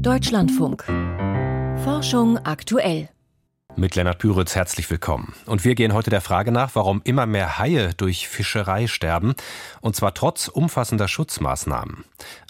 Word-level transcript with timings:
Deutschlandfunk. 0.00 0.84
Forschung 1.84 2.38
aktuell. 2.38 3.08
Mit 3.76 3.94
Lennart 3.96 4.18
Püritz 4.18 4.54
herzlich 4.54 4.90
willkommen. 4.90 5.34
Und 5.46 5.64
wir 5.64 5.74
gehen 5.74 5.94
heute 5.94 6.10
der 6.10 6.20
Frage 6.20 6.52
nach, 6.52 6.74
warum 6.74 7.00
immer 7.04 7.26
mehr 7.26 7.58
Haie 7.58 7.94
durch 7.94 8.28
Fischerei 8.28 8.86
sterben, 8.86 9.34
und 9.80 9.96
zwar 9.96 10.12
trotz 10.14 10.48
umfassender 10.48 11.08
Schutzmaßnahmen. 11.08 12.04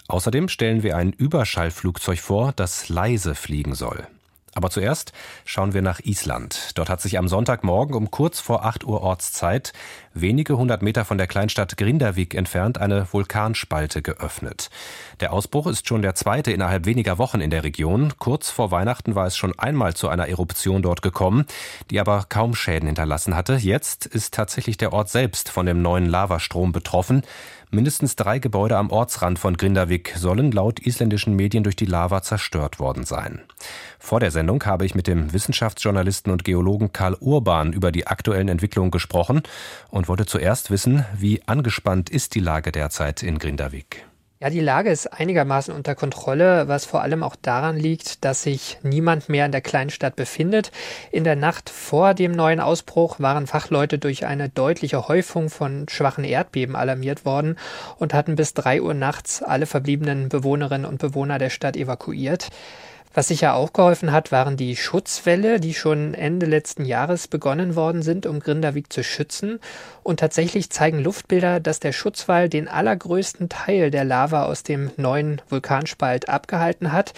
Außerdem 0.07 0.49
stellen 0.49 0.83
wir 0.83 0.97
ein 0.97 1.11
Überschallflugzeug 1.11 2.19
vor, 2.19 2.53
das 2.53 2.89
leise 2.89 3.35
fliegen 3.35 3.75
soll. 3.75 4.07
Aber 4.53 4.69
zuerst 4.69 5.13
schauen 5.45 5.73
wir 5.73 5.81
nach 5.81 6.01
Island. 6.01 6.71
Dort 6.75 6.89
hat 6.89 7.01
sich 7.01 7.17
am 7.17 7.29
Sonntagmorgen 7.29 7.95
um 7.95 8.11
kurz 8.11 8.41
vor 8.41 8.65
8 8.65 8.83
Uhr 8.83 9.01
Ortszeit, 9.01 9.71
wenige 10.13 10.57
hundert 10.57 10.81
Meter 10.81 11.05
von 11.05 11.17
der 11.17 11.27
Kleinstadt 11.27 11.77
Grindavik 11.77 12.35
entfernt, 12.35 12.77
eine 12.77 13.07
Vulkanspalte 13.11 14.01
geöffnet. 14.01 14.69
Der 15.21 15.31
Ausbruch 15.31 15.67
ist 15.67 15.87
schon 15.87 16.01
der 16.01 16.15
zweite 16.15 16.51
innerhalb 16.51 16.85
weniger 16.85 17.17
Wochen 17.17 17.39
in 17.39 17.49
der 17.49 17.63
Region. 17.63 18.13
Kurz 18.19 18.49
vor 18.49 18.71
Weihnachten 18.71 19.15
war 19.15 19.25
es 19.25 19.37
schon 19.37 19.57
einmal 19.57 19.93
zu 19.93 20.09
einer 20.09 20.27
Eruption 20.27 20.81
dort 20.81 21.01
gekommen, 21.01 21.45
die 21.89 21.99
aber 22.01 22.25
kaum 22.27 22.53
Schäden 22.53 22.87
hinterlassen 22.87 23.35
hatte. 23.35 23.55
Jetzt 23.55 24.05
ist 24.05 24.33
tatsächlich 24.33 24.75
der 24.75 24.91
Ort 24.91 25.09
selbst 25.09 25.47
von 25.47 25.65
dem 25.65 25.81
neuen 25.81 26.07
Lavastrom 26.07 26.73
betroffen. 26.73 27.23
Mindestens 27.73 28.17
drei 28.17 28.39
Gebäude 28.39 28.75
am 28.75 28.91
Ortsrand 28.91 29.39
von 29.39 29.55
Grindavik 29.55 30.13
sollen 30.17 30.51
laut 30.51 30.81
isländischen 30.81 31.37
Medien 31.37 31.63
durch 31.63 31.77
die 31.77 31.85
Lava 31.85 32.21
zerstört 32.21 32.79
worden 32.79 33.05
sein. 33.05 33.43
Vor 34.03 34.19
der 34.19 34.31
Sendung 34.31 34.65
habe 34.65 34.83
ich 34.83 34.95
mit 34.95 35.05
dem 35.05 35.31
Wissenschaftsjournalisten 35.31 36.31
und 36.31 36.43
Geologen 36.43 36.91
Karl 36.91 37.15
Urban 37.19 37.71
über 37.71 37.91
die 37.91 38.07
aktuellen 38.07 38.49
Entwicklungen 38.49 38.89
gesprochen 38.89 39.43
und 39.91 40.09
wollte 40.09 40.25
zuerst 40.25 40.71
wissen, 40.71 41.05
wie 41.15 41.43
angespannt 41.45 42.09
ist 42.09 42.33
die 42.33 42.39
Lage 42.39 42.71
derzeit 42.71 43.21
in 43.21 43.37
Grindavik. 43.37 44.03
Ja, 44.39 44.49
die 44.49 44.59
Lage 44.59 44.89
ist 44.89 45.05
einigermaßen 45.05 45.73
unter 45.73 45.93
Kontrolle, 45.93 46.67
was 46.67 46.85
vor 46.85 47.03
allem 47.03 47.21
auch 47.21 47.35
daran 47.35 47.77
liegt, 47.77 48.25
dass 48.25 48.41
sich 48.41 48.79
niemand 48.81 49.29
mehr 49.29 49.45
in 49.45 49.51
der 49.51 49.61
kleinen 49.61 49.91
Stadt 49.91 50.15
befindet. 50.15 50.71
In 51.11 51.23
der 51.23 51.35
Nacht 51.35 51.69
vor 51.69 52.15
dem 52.15 52.31
neuen 52.31 52.59
Ausbruch 52.59 53.19
waren 53.19 53.45
Fachleute 53.45 53.99
durch 53.99 54.25
eine 54.25 54.49
deutliche 54.49 55.07
Häufung 55.09 55.51
von 55.51 55.87
schwachen 55.87 56.23
Erdbeben 56.23 56.75
alarmiert 56.75 57.23
worden 57.23 57.55
und 57.99 58.15
hatten 58.15 58.35
bis 58.35 58.55
drei 58.55 58.81
Uhr 58.81 58.95
nachts 58.95 59.43
alle 59.43 59.67
verbliebenen 59.67 60.27
Bewohnerinnen 60.27 60.87
und 60.87 60.97
Bewohner 60.97 61.37
der 61.37 61.51
Stadt 61.51 61.77
evakuiert. 61.77 62.49
Was 63.13 63.27
sicher 63.27 63.55
auch 63.55 63.73
geholfen 63.73 64.13
hat, 64.13 64.31
waren 64.31 64.55
die 64.55 64.77
Schutzwälle, 64.77 65.59
die 65.59 65.73
schon 65.73 66.13
Ende 66.13 66.45
letzten 66.45 66.85
Jahres 66.85 67.27
begonnen 67.27 67.75
worden 67.75 68.03
sind, 68.03 68.25
um 68.25 68.39
Grindavik 68.39 68.91
zu 68.91 69.03
schützen. 69.03 69.59
Und 70.01 70.21
tatsächlich 70.21 70.69
zeigen 70.69 70.99
Luftbilder, 70.99 71.59
dass 71.59 71.81
der 71.81 71.91
Schutzwall 71.91 72.47
den 72.47 72.69
allergrößten 72.69 73.49
Teil 73.49 73.91
der 73.91 74.05
Lava 74.05 74.45
aus 74.45 74.63
dem 74.63 74.91
neuen 74.95 75.41
Vulkanspalt 75.49 76.29
abgehalten 76.29 76.93
hat. 76.93 77.13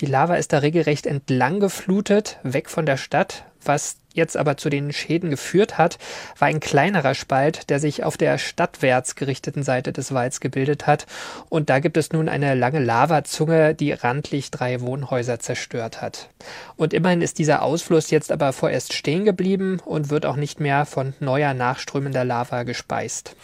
Die 0.00 0.06
Lava 0.06 0.34
ist 0.34 0.52
da 0.52 0.58
regelrecht 0.58 1.06
entlang 1.06 1.60
geflutet, 1.60 2.38
weg 2.42 2.68
von 2.68 2.84
der 2.84 2.96
Stadt, 2.96 3.44
was 3.64 3.98
jetzt 4.16 4.36
aber 4.36 4.56
zu 4.56 4.68
den 4.68 4.92
Schäden 4.92 5.30
geführt 5.30 5.78
hat, 5.78 5.98
war 6.38 6.48
ein 6.48 6.60
kleinerer 6.60 7.14
Spalt, 7.14 7.70
der 7.70 7.78
sich 7.78 8.02
auf 8.02 8.16
der 8.16 8.38
stadtwärts 8.38 9.14
gerichteten 9.14 9.62
Seite 9.62 9.92
des 9.92 10.12
Walds 10.12 10.40
gebildet 10.40 10.86
hat. 10.86 11.06
Und 11.48 11.70
da 11.70 11.78
gibt 11.78 11.96
es 11.96 12.12
nun 12.12 12.28
eine 12.28 12.54
lange 12.54 12.80
Lavazunge, 12.80 13.74
die 13.74 13.92
randlich 13.92 14.50
drei 14.50 14.80
Wohnhäuser 14.80 15.38
zerstört 15.38 16.02
hat. 16.02 16.28
Und 16.76 16.94
immerhin 16.94 17.22
ist 17.22 17.38
dieser 17.38 17.62
Ausfluss 17.62 18.10
jetzt 18.10 18.32
aber 18.32 18.52
vorerst 18.52 18.92
stehen 18.92 19.24
geblieben 19.24 19.80
und 19.84 20.10
wird 20.10 20.26
auch 20.26 20.36
nicht 20.36 20.60
mehr 20.60 20.86
von 20.86 21.14
neuer 21.20 21.54
nachströmender 21.54 22.24
Lava 22.24 22.62
gespeist. 22.64 23.36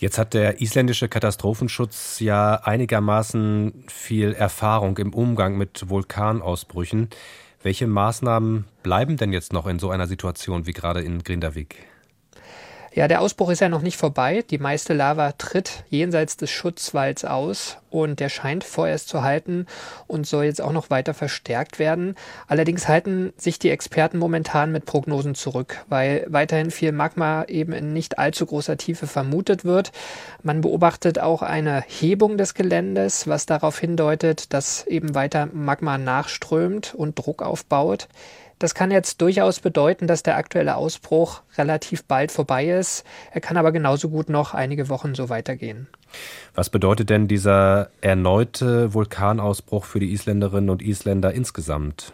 Jetzt 0.00 0.16
hat 0.16 0.32
der 0.32 0.62
isländische 0.62 1.08
Katastrophenschutz 1.08 2.20
ja 2.20 2.54
einigermaßen 2.54 3.84
viel 3.88 4.32
Erfahrung 4.32 4.96
im 4.96 5.12
Umgang 5.12 5.58
mit 5.58 5.90
Vulkanausbrüchen. 5.90 7.10
Welche 7.62 7.86
Maßnahmen 7.86 8.64
bleiben 8.82 9.18
denn 9.18 9.34
jetzt 9.34 9.52
noch 9.52 9.66
in 9.66 9.78
so 9.78 9.90
einer 9.90 10.06
Situation 10.06 10.66
wie 10.66 10.72
gerade 10.72 11.02
in 11.02 11.22
Grindavik? 11.22 11.76
Ja, 12.92 13.06
der 13.06 13.20
Ausbruch 13.20 13.50
ist 13.50 13.60
ja 13.60 13.68
noch 13.68 13.82
nicht 13.82 13.96
vorbei. 13.96 14.44
Die 14.50 14.58
meiste 14.58 14.94
Lava 14.94 15.30
tritt 15.32 15.84
jenseits 15.90 16.36
des 16.36 16.50
Schutzwalds 16.50 17.24
aus 17.24 17.76
und 17.88 18.18
der 18.18 18.28
scheint 18.28 18.64
vorerst 18.64 19.08
zu 19.08 19.22
halten 19.22 19.66
und 20.08 20.26
soll 20.26 20.44
jetzt 20.44 20.60
auch 20.60 20.72
noch 20.72 20.90
weiter 20.90 21.14
verstärkt 21.14 21.78
werden. 21.78 22.16
Allerdings 22.48 22.88
halten 22.88 23.32
sich 23.36 23.60
die 23.60 23.70
Experten 23.70 24.18
momentan 24.18 24.72
mit 24.72 24.86
Prognosen 24.86 25.36
zurück, 25.36 25.84
weil 25.88 26.26
weiterhin 26.28 26.72
viel 26.72 26.90
Magma 26.90 27.44
eben 27.44 27.72
in 27.72 27.92
nicht 27.92 28.18
allzu 28.18 28.44
großer 28.44 28.76
Tiefe 28.76 29.06
vermutet 29.06 29.64
wird. 29.64 29.92
Man 30.42 30.60
beobachtet 30.60 31.20
auch 31.20 31.42
eine 31.42 31.84
Hebung 31.86 32.38
des 32.38 32.54
Geländes, 32.54 33.28
was 33.28 33.46
darauf 33.46 33.78
hindeutet, 33.78 34.52
dass 34.52 34.84
eben 34.88 35.14
weiter 35.14 35.48
Magma 35.52 35.96
nachströmt 35.96 36.92
und 36.96 37.16
Druck 37.16 37.42
aufbaut. 37.42 38.08
Das 38.60 38.74
kann 38.74 38.90
jetzt 38.90 39.22
durchaus 39.22 39.58
bedeuten, 39.58 40.06
dass 40.06 40.22
der 40.22 40.36
aktuelle 40.36 40.76
Ausbruch 40.76 41.40
relativ 41.56 42.04
bald 42.04 42.30
vorbei 42.30 42.68
ist. 42.68 43.04
Er 43.32 43.40
kann 43.40 43.56
aber 43.56 43.72
genauso 43.72 44.10
gut 44.10 44.28
noch 44.28 44.52
einige 44.52 44.90
Wochen 44.90 45.14
so 45.14 45.30
weitergehen. 45.30 45.88
Was 46.54 46.68
bedeutet 46.68 47.08
denn 47.08 47.26
dieser 47.26 47.88
erneute 48.02 48.92
Vulkanausbruch 48.92 49.86
für 49.86 49.98
die 49.98 50.12
Isländerinnen 50.12 50.68
und 50.68 50.82
Isländer 50.82 51.32
insgesamt? 51.32 52.12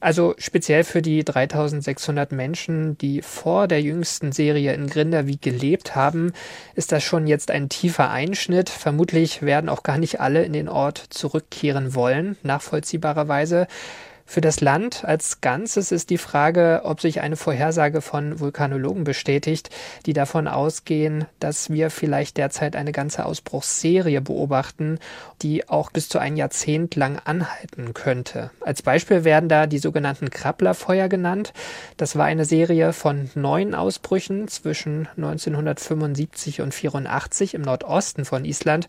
Also 0.00 0.36
speziell 0.38 0.84
für 0.84 1.02
die 1.02 1.24
3600 1.24 2.30
Menschen, 2.30 2.96
die 2.98 3.20
vor 3.20 3.66
der 3.66 3.82
jüngsten 3.82 4.30
Serie 4.30 4.72
in 4.72 4.86
Grindavik 4.86 5.42
gelebt 5.42 5.96
haben, 5.96 6.32
ist 6.76 6.92
das 6.92 7.02
schon 7.02 7.26
jetzt 7.26 7.50
ein 7.50 7.68
tiefer 7.68 8.08
Einschnitt. 8.08 8.70
Vermutlich 8.70 9.42
werden 9.42 9.68
auch 9.68 9.82
gar 9.82 9.98
nicht 9.98 10.20
alle 10.20 10.44
in 10.44 10.52
den 10.52 10.68
Ort 10.68 10.98
zurückkehren 11.10 11.96
wollen, 11.96 12.36
nachvollziehbarerweise. 12.44 13.66
Für 14.30 14.42
das 14.42 14.60
Land 14.60 15.06
als 15.06 15.40
Ganzes 15.40 15.90
ist 15.90 16.10
die 16.10 16.18
Frage, 16.18 16.82
ob 16.84 17.00
sich 17.00 17.22
eine 17.22 17.36
Vorhersage 17.36 18.02
von 18.02 18.40
Vulkanologen 18.40 19.02
bestätigt, 19.04 19.70
die 20.04 20.12
davon 20.12 20.48
ausgehen, 20.48 21.24
dass 21.40 21.70
wir 21.70 21.88
vielleicht 21.88 22.36
derzeit 22.36 22.76
eine 22.76 22.92
ganze 22.92 23.24
Ausbruchsserie 23.24 24.20
beobachten, 24.20 24.98
die 25.40 25.70
auch 25.70 25.90
bis 25.90 26.10
zu 26.10 26.18
ein 26.18 26.36
Jahrzehnt 26.36 26.94
lang 26.94 27.18
anhalten 27.24 27.94
könnte. 27.94 28.50
Als 28.60 28.82
Beispiel 28.82 29.24
werden 29.24 29.48
da 29.48 29.66
die 29.66 29.78
sogenannten 29.78 30.28
Krabblerfeuer 30.28 31.08
genannt. 31.08 31.54
Das 31.96 32.14
war 32.14 32.26
eine 32.26 32.44
Serie 32.44 32.92
von 32.92 33.30
neun 33.34 33.74
Ausbrüchen 33.74 34.46
zwischen 34.46 35.08
1975 35.16 36.60
und 36.60 36.74
84 36.74 37.54
im 37.54 37.62
Nordosten 37.62 38.26
von 38.26 38.44
Island, 38.44 38.88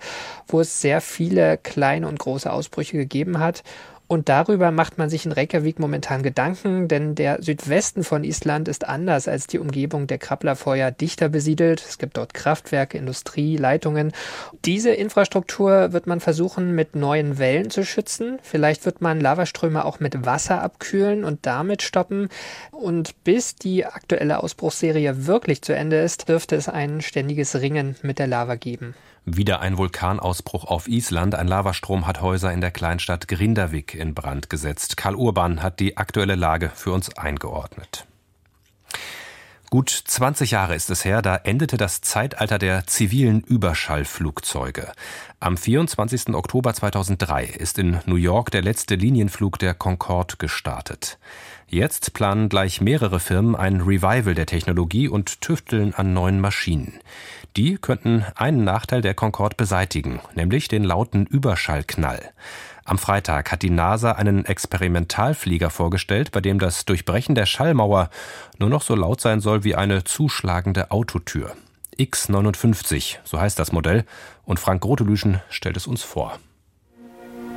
wo 0.49 0.59
es 0.59 0.81
sehr 0.81 0.99
viele 0.99 1.57
kleine 1.57 2.09
und 2.09 2.19
große 2.19 2.51
Ausbrüche 2.51 2.97
gegeben 2.97 3.39
hat 3.39 3.63
und 4.09 4.27
darüber 4.27 4.71
macht 4.71 4.97
man 4.97 5.07
sich 5.07 5.27
in 5.27 5.31
Reykjavik 5.31 5.77
momentan 5.77 6.23
Gedanken, 6.23 6.87
denn 6.87 7.13
der 7.13 7.43
Südwesten 7.43 8.03
von 8.03 8.23
Island 8.23 8.67
ist 8.67 8.89
anders 8.89 9.27
als 9.27 9.45
die 9.45 9.59
Umgebung 9.59 10.07
der 10.07 10.17
Krabblerfeuer 10.17 10.89
dichter 10.89 11.29
besiedelt. 11.29 11.85
Es 11.87 11.99
gibt 11.99 12.17
dort 12.17 12.33
Kraftwerke, 12.33 12.97
Industrie, 12.97 13.55
Leitungen. 13.55 14.11
Diese 14.65 14.89
Infrastruktur 14.89 15.93
wird 15.93 16.07
man 16.07 16.21
versuchen, 16.21 16.73
mit 16.73 16.95
neuen 16.95 17.37
Wellen 17.37 17.69
zu 17.69 17.85
schützen. 17.85 18.39
Vielleicht 18.41 18.83
wird 18.87 18.99
man 18.99 19.21
Lavaströme 19.21 19.85
auch 19.85 19.99
mit 19.99 20.25
Wasser 20.25 20.63
abkühlen 20.63 21.23
und 21.23 21.45
damit 21.45 21.83
stoppen. 21.83 22.29
Und 22.71 23.23
bis 23.23 23.57
die 23.57 23.85
aktuelle 23.85 24.41
Ausbruchsserie 24.41 25.27
wirklich 25.27 25.61
zu 25.61 25.75
Ende 25.75 25.97
ist, 25.97 26.29
dürfte 26.29 26.55
es 26.55 26.67
ein 26.67 27.01
ständiges 27.01 27.61
Ringen 27.61 27.95
mit 28.01 28.17
der 28.17 28.25
Lava 28.25 28.55
geben. 28.55 28.95
Wieder 29.35 29.59
ein 29.59 29.77
Vulkanausbruch 29.77 30.65
auf 30.65 30.87
Island. 30.87 31.35
Ein 31.35 31.47
Lavastrom 31.47 32.07
hat 32.07 32.19
Häuser 32.21 32.51
in 32.51 32.61
der 32.61 32.71
Kleinstadt 32.71 33.27
Grindavik 33.27 33.93
in 33.93 34.15
Brand 34.15 34.49
gesetzt. 34.49 34.97
Karl 34.97 35.13
Urban 35.13 35.61
hat 35.61 35.79
die 35.79 35.97
aktuelle 35.97 36.33
Lage 36.33 36.71
für 36.73 36.91
uns 36.91 37.15
eingeordnet. 37.15 38.07
Gut 39.69 39.91
20 39.91 40.49
Jahre 40.49 40.73
ist 40.73 40.89
es 40.89 41.05
her, 41.05 41.21
da 41.21 41.35
endete 41.35 41.77
das 41.77 42.01
Zeitalter 42.01 42.57
der 42.57 42.87
zivilen 42.87 43.41
Überschallflugzeuge. 43.41 44.91
Am 45.39 45.57
24. 45.57 46.29
Oktober 46.33 46.73
2003 46.73 47.43
ist 47.45 47.77
in 47.77 47.99
New 48.07 48.15
York 48.15 48.49
der 48.49 48.63
letzte 48.63 48.95
Linienflug 48.95 49.59
der 49.59 49.75
Concorde 49.75 50.37
gestartet. 50.39 51.19
Jetzt 51.67 52.13
planen 52.13 52.49
gleich 52.49 52.81
mehrere 52.81 53.19
Firmen 53.19 53.55
ein 53.55 53.81
Revival 53.81 54.33
der 54.33 54.47
Technologie 54.47 55.07
und 55.07 55.39
tüfteln 55.39 55.93
an 55.93 56.13
neuen 56.13 56.41
Maschinen. 56.41 56.99
Die 57.57 57.77
könnten 57.77 58.25
einen 58.35 58.63
Nachteil 58.63 59.01
der 59.01 59.13
Concorde 59.13 59.55
beseitigen, 59.55 60.19
nämlich 60.35 60.67
den 60.67 60.83
lauten 60.83 61.25
Überschallknall. 61.25 62.31
Am 62.85 62.97
Freitag 62.97 63.51
hat 63.51 63.61
die 63.61 63.69
NASA 63.69 64.13
einen 64.13 64.45
Experimentalflieger 64.45 65.69
vorgestellt, 65.69 66.31
bei 66.31 66.41
dem 66.41 66.57
das 66.59 66.85
Durchbrechen 66.85 67.35
der 67.35 67.45
Schallmauer 67.45 68.09
nur 68.57 68.69
noch 68.69 68.81
so 68.81 68.95
laut 68.95 69.21
sein 69.21 69.41
soll 69.41 69.63
wie 69.63 69.75
eine 69.75 70.03
zuschlagende 70.03 70.91
Autotür. 70.91 71.55
X59, 71.99 73.17
so 73.23 73.39
heißt 73.39 73.59
das 73.59 73.71
Modell, 73.71 74.05
und 74.45 74.59
Frank 74.59 74.81
Grotelüschen 74.81 75.41
stellt 75.49 75.77
es 75.77 75.85
uns 75.85 76.01
vor. 76.01 76.39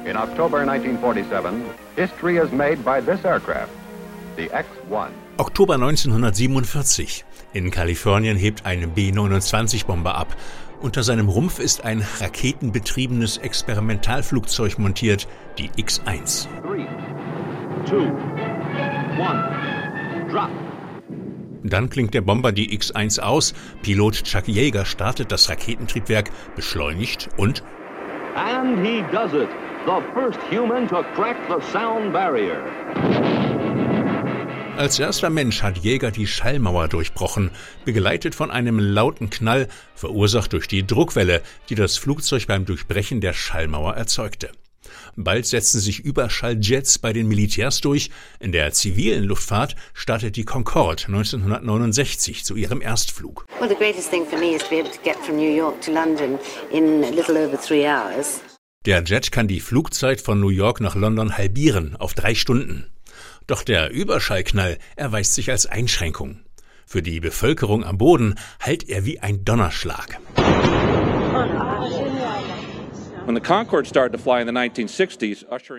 In 0.04 0.16
October 0.16 0.58
1947, 0.58 1.62
history 1.96 2.38
is 2.38 2.50
made 2.50 2.78
by 2.78 3.00
this 3.00 3.24
aircraft, 3.24 3.70
the 4.36 4.46
X-1. 4.46 5.10
Oktober 5.42 5.74
1947. 5.74 7.24
In 7.52 7.72
Kalifornien 7.72 8.36
hebt 8.36 8.64
eine 8.64 8.86
B-29-Bombe 8.86 10.14
ab 10.14 10.36
Unter 10.80 11.02
seinem 11.02 11.28
Rumpf 11.28 11.58
ist 11.58 11.84
ein 11.84 12.06
raketenbetriebenes 12.20 13.38
Experimentalflugzeug 13.38 14.78
montiert, 14.78 15.26
die 15.58 15.68
X-1. 15.74 16.46
Three, 16.62 16.86
two, 17.90 18.04
one, 19.18 20.28
drop. 20.30 20.48
Dann 21.64 21.90
klingt 21.90 22.14
der 22.14 22.20
Bomber 22.20 22.52
die 22.52 22.72
X-1 22.72 23.18
aus, 23.18 23.52
Pilot 23.82 24.22
Chuck 24.22 24.46
Yeager 24.46 24.84
startet 24.84 25.32
das 25.32 25.48
Raketentriebwerk, 25.48 26.30
beschleunigt 26.54 27.30
und 27.36 27.64
And 28.36 28.86
he 28.86 29.02
does 29.10 29.34
it. 29.34 29.48
The 29.86 30.00
first 30.14 30.38
human 30.52 30.86
to 30.86 31.02
crack 31.16 31.36
the 31.48 31.60
sound 31.72 32.12
barrier. 32.12 32.62
Als 34.76 34.98
erster 34.98 35.28
Mensch 35.28 35.62
hat 35.62 35.78
Jäger 35.78 36.10
die 36.10 36.26
Schallmauer 36.26 36.88
durchbrochen, 36.88 37.50
begleitet 37.84 38.34
von 38.34 38.50
einem 38.50 38.78
lauten 38.78 39.28
Knall, 39.28 39.68
verursacht 39.94 40.54
durch 40.54 40.66
die 40.66 40.86
Druckwelle, 40.86 41.42
die 41.68 41.74
das 41.74 41.98
Flugzeug 41.98 42.46
beim 42.46 42.64
Durchbrechen 42.64 43.20
der 43.20 43.34
Schallmauer 43.34 43.94
erzeugte. 43.94 44.50
Bald 45.14 45.44
setzen 45.46 45.78
sich 45.78 46.00
Überschalljets 46.00 46.98
bei 46.98 47.12
den 47.12 47.28
Militärs 47.28 47.82
durch. 47.82 48.10
In 48.40 48.52
der 48.52 48.72
zivilen 48.72 49.24
Luftfahrt 49.24 49.76
startet 49.92 50.36
die 50.36 50.44
Concorde 50.44 51.04
1969 51.06 52.44
zu 52.44 52.56
ihrem 52.56 52.80
Erstflug. 52.80 53.46
Well, 53.60 53.68
the 53.68 53.74
greatest 53.74 54.10
thing 54.10 54.26
for 54.26 54.38
me 54.38 54.54
is 54.54 54.62
to 54.62 54.70
be 54.70 54.80
able 54.80 54.90
to 54.90 55.02
get 55.04 55.16
from 55.18 55.36
New 55.36 55.54
York 55.54 55.80
to 55.82 55.92
London 55.92 56.38
in 56.72 57.04
a 57.04 57.10
little 57.10 57.36
over 57.36 57.60
three 57.60 57.84
hours. 57.86 58.40
Der 58.86 59.04
Jet 59.04 59.30
kann 59.30 59.46
die 59.46 59.60
Flugzeit 59.60 60.20
von 60.20 60.40
New 60.40 60.48
York 60.48 60.80
nach 60.80 60.96
London 60.96 61.36
halbieren 61.36 61.94
auf 61.96 62.14
drei 62.14 62.34
Stunden. 62.34 62.86
Doch 63.46 63.62
der 63.62 63.90
Überschallknall 63.90 64.78
erweist 64.96 65.34
sich 65.34 65.50
als 65.50 65.66
Einschränkung. 65.66 66.40
Für 66.86 67.02
die 67.02 67.20
Bevölkerung 67.20 67.84
am 67.84 67.98
Boden 67.98 68.34
hallt 68.60 68.88
er 68.88 69.04
wie 69.04 69.20
ein 69.20 69.44
Donnerschlag. 69.44 70.18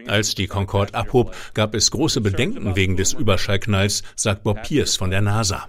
Als 0.08 0.36
die 0.36 0.48
Concorde 0.48 0.94
abhob, 0.94 1.36
gab 1.54 1.76
es 1.76 1.92
große 1.92 2.22
Bedenken 2.22 2.76
wegen 2.76 2.96
des 2.98 3.14
Überschallknalls, 3.14 4.04
sagt 4.16 4.44
Bob 4.44 4.64
Pierce 4.64 4.96
von 4.96 5.12
der 5.12 5.22
NASA. 5.22 5.68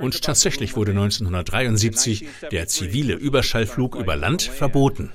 Und 0.00 0.22
tatsächlich 0.22 0.76
wurde 0.76 0.90
1973 0.90 2.26
der 2.50 2.66
zivile 2.66 3.14
Überschallflug 3.14 3.96
über 3.96 4.16
Land 4.16 4.42
verboten. 4.42 5.12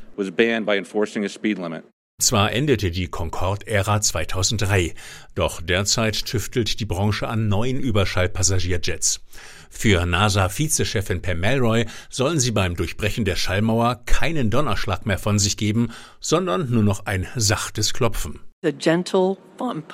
Zwar 2.20 2.52
endete 2.52 2.90
die 2.90 3.10
Concorde-Ära 3.10 4.02
2003, 4.02 4.96
doch 5.36 5.62
derzeit 5.62 6.26
tüftelt 6.26 6.80
die 6.80 6.86
Branche 6.86 7.28
an 7.28 7.48
neuen 7.48 7.80
Überschallpassagierjets. 7.80 9.22
Für 9.70 10.04
NASA-Vizechefin 10.08 11.22
Pam 11.22 11.40
Melroy 11.42 11.86
sollen 12.10 12.40
sie 12.40 12.50
beim 12.50 12.76
Durchbrechen 12.76 13.24
der 13.24 13.36
Schallmauer 13.36 14.02
keinen 14.08 14.50
Donnerschlag 14.50 15.06
mehr 15.06 15.20
von 15.20 15.38
sich 15.38 15.58
geben, 15.58 15.92
sondern 16.20 16.72
nur 16.72 16.82
noch 16.82 17.06
ein 17.06 17.28
sachtes 17.36 17.94
Klopfen. 17.94 18.40
A 18.66 18.72
gentle 18.72 19.38
bump, 19.56 19.94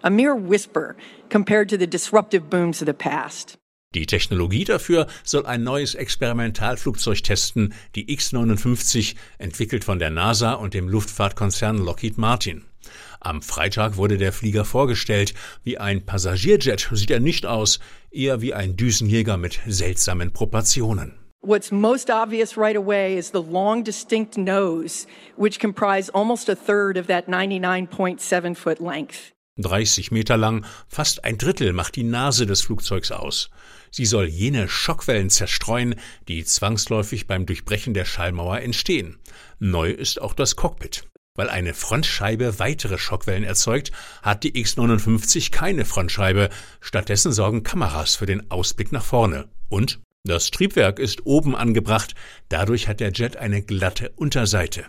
a 0.00 0.08
mere 0.08 0.36
whisper 0.36 0.96
compared 1.30 1.68
to 1.68 1.76
the 1.78 1.86
disruptive 1.86 2.48
booms 2.48 2.80
of 2.80 2.86
the 2.86 2.94
past. 2.94 3.57
Die 3.94 4.04
Technologie 4.04 4.64
dafür 4.64 5.06
soll 5.24 5.46
ein 5.46 5.62
neues 5.62 5.94
Experimentalflugzeug 5.94 7.22
testen, 7.22 7.72
die 7.94 8.12
X-59, 8.12 9.14
entwickelt 9.38 9.82
von 9.82 9.98
der 9.98 10.10
NASA 10.10 10.52
und 10.52 10.74
dem 10.74 10.90
Luftfahrtkonzern 10.90 11.78
Lockheed 11.78 12.18
Martin. 12.18 12.66
Am 13.18 13.40
Freitag 13.40 13.96
wurde 13.96 14.18
der 14.18 14.34
Flieger 14.34 14.66
vorgestellt. 14.66 15.32
Wie 15.64 15.78
ein 15.78 16.04
Passagierjet 16.04 16.90
sieht 16.92 17.10
er 17.10 17.20
nicht 17.20 17.46
aus, 17.46 17.80
eher 18.10 18.42
wie 18.42 18.52
ein 18.52 18.76
Düsenjäger 18.76 19.38
mit 19.38 19.58
seltsamen 19.66 20.34
Proportionen. 20.34 21.14
What's 21.40 21.70
most 21.70 22.10
obvious 22.10 22.58
right 22.58 22.76
away 22.76 23.16
is 23.16 23.30
the 23.32 23.40
long, 23.40 23.84
distinct 23.84 24.36
nose, 24.36 25.06
which 25.36 25.58
comprise 25.58 26.12
almost 26.12 26.50
a 26.50 26.54
third 26.54 26.98
of 26.98 27.06
that 27.06 27.26
99.7 27.26 28.54
foot 28.54 28.80
length. 28.80 29.32
30 29.58 30.12
Meter 30.12 30.36
lang, 30.36 30.64
fast 30.88 31.24
ein 31.24 31.36
Drittel 31.36 31.72
macht 31.72 31.96
die 31.96 32.04
Nase 32.04 32.46
des 32.46 32.60
Flugzeugs 32.62 33.10
aus. 33.10 33.50
Sie 33.90 34.06
soll 34.06 34.26
jene 34.26 34.68
Schockwellen 34.68 35.30
zerstreuen, 35.30 35.94
die 36.28 36.44
zwangsläufig 36.44 37.26
beim 37.26 37.46
Durchbrechen 37.46 37.94
der 37.94 38.04
Schallmauer 38.04 38.60
entstehen. 38.60 39.18
Neu 39.58 39.90
ist 39.90 40.20
auch 40.20 40.34
das 40.34 40.56
Cockpit. 40.56 41.04
Weil 41.34 41.50
eine 41.50 41.72
Frontscheibe 41.72 42.58
weitere 42.58 42.98
Schockwellen 42.98 43.44
erzeugt, 43.44 43.92
hat 44.22 44.42
die 44.42 44.52
X59 44.52 45.52
keine 45.52 45.84
Frontscheibe. 45.84 46.48
Stattdessen 46.80 47.32
sorgen 47.32 47.62
Kameras 47.62 48.16
für 48.16 48.26
den 48.26 48.50
Ausblick 48.50 48.90
nach 48.90 49.04
vorne. 49.04 49.48
Und 49.68 50.00
das 50.24 50.50
Triebwerk 50.50 50.98
ist 50.98 51.26
oben 51.26 51.54
angebracht. 51.54 52.14
Dadurch 52.48 52.88
hat 52.88 52.98
der 52.98 53.12
Jet 53.12 53.36
eine 53.36 53.62
glatte 53.62 54.10
Unterseite. 54.16 54.86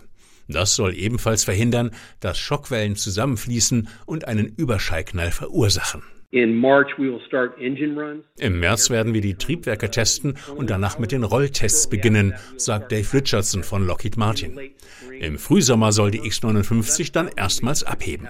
Das 0.48 0.74
soll 0.74 0.96
ebenfalls 0.96 1.44
verhindern, 1.44 1.92
dass 2.18 2.38
Schockwellen 2.38 2.96
zusammenfließen 2.96 3.88
und 4.04 4.26
einen 4.26 4.46
Überschallknall 4.46 5.30
verursachen. 5.30 6.02
Im 8.38 8.60
März 8.60 8.90
werden 8.90 9.14
wir 9.14 9.20
die 9.20 9.34
Triebwerke 9.34 9.90
testen 9.90 10.36
und 10.54 10.70
danach 10.70 10.98
mit 11.00 11.10
den 11.10 11.24
Rolltests 11.24 11.88
beginnen, 11.88 12.34
sagt 12.56 12.92
Dave 12.92 13.12
Richardson 13.12 13.64
von 13.64 13.84
Lockheed 13.84 14.16
Martin. 14.16 14.58
Im 15.18 15.38
Frühsommer 15.38 15.90
soll 15.90 16.12
die 16.12 16.24
X-59 16.24 17.12
dann 17.12 17.28
erstmals 17.36 17.82
abheben. 17.82 18.28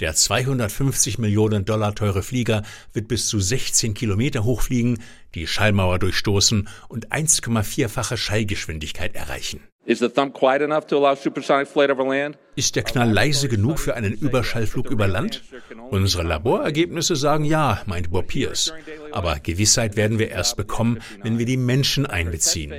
Der 0.00 0.14
250 0.14 1.18
Millionen 1.18 1.64
Dollar 1.64 1.94
teure 1.94 2.22
Flieger 2.22 2.62
wird 2.92 3.08
bis 3.08 3.28
zu 3.28 3.40
16 3.40 3.94
Kilometer 3.94 4.44
hoch 4.44 4.62
fliegen, 4.62 5.02
die 5.34 5.46
Schallmauer 5.46 5.98
durchstoßen 5.98 6.68
und 6.88 7.12
1,4-fache 7.12 8.16
Schallgeschwindigkeit 8.16 9.16
erreichen. 9.16 9.60
Is 9.88 10.00
the 10.00 10.10
thump 10.10 10.34
quiet 10.34 10.60
enough 10.60 10.86
to 10.88 10.98
allow 10.98 11.14
supersonic 11.14 11.66
flight 11.66 11.90
over 11.90 12.04
land? 12.04 12.36
Ist 12.56 12.74
der 12.74 12.82
Knall 12.82 13.10
leise 13.10 13.48
genug 13.48 13.78
für 13.78 13.94
einen 13.94 14.12
Überschallflug 14.12 14.90
über 14.90 15.06
Land? 15.06 15.44
Unsere 15.90 16.24
Laborergebnisse 16.24 17.14
sagen 17.14 17.44
ja, 17.44 17.80
meint 17.86 18.10
Bob 18.10 18.26
Pierce. 18.26 18.74
Aber 19.12 19.38
Gewissheit 19.38 19.96
werden 19.96 20.18
wir 20.18 20.30
erst 20.30 20.56
bekommen, 20.56 20.98
wenn 21.22 21.38
wir 21.38 21.46
die 21.46 21.56
Menschen 21.56 22.04
einbeziehen. 22.04 22.74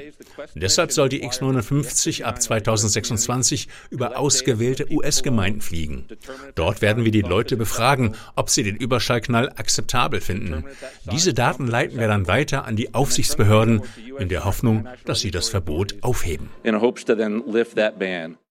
Deshalb 0.54 0.92
soll 0.92 1.08
die 1.08 1.24
X-59 1.24 2.24
ab 2.24 2.42
2026 2.42 3.70
über 3.90 4.20
ausgewählte 4.20 4.92
US-Gemeinden 4.92 5.62
fliegen. 5.62 6.08
Dort 6.56 6.82
werden 6.82 7.06
wir 7.06 7.12
die 7.14 7.22
Leute 7.22 7.56
befragen, 7.56 8.16
ob 8.36 8.50
sie 8.50 8.64
den 8.64 8.76
Überschallknall 8.76 9.48
akzeptabel 9.48 10.20
finden. 10.20 10.66
Diese 11.10 11.34
Daten 11.34 11.68
leiten 11.68 11.98
wir 11.98 12.10
dann 12.10 12.28
weiter 12.28 12.66
an 12.66 12.76
die 12.76 12.94
Aufsichtsbehörden 12.94 13.84
in 14.20 14.28
der 14.28 14.44
Hoffnung, 14.44 14.90
dass 15.06 15.22
sie 15.22 15.32
das 15.32 15.48
Verbot 15.48 15.96
aufheben. 16.02 16.50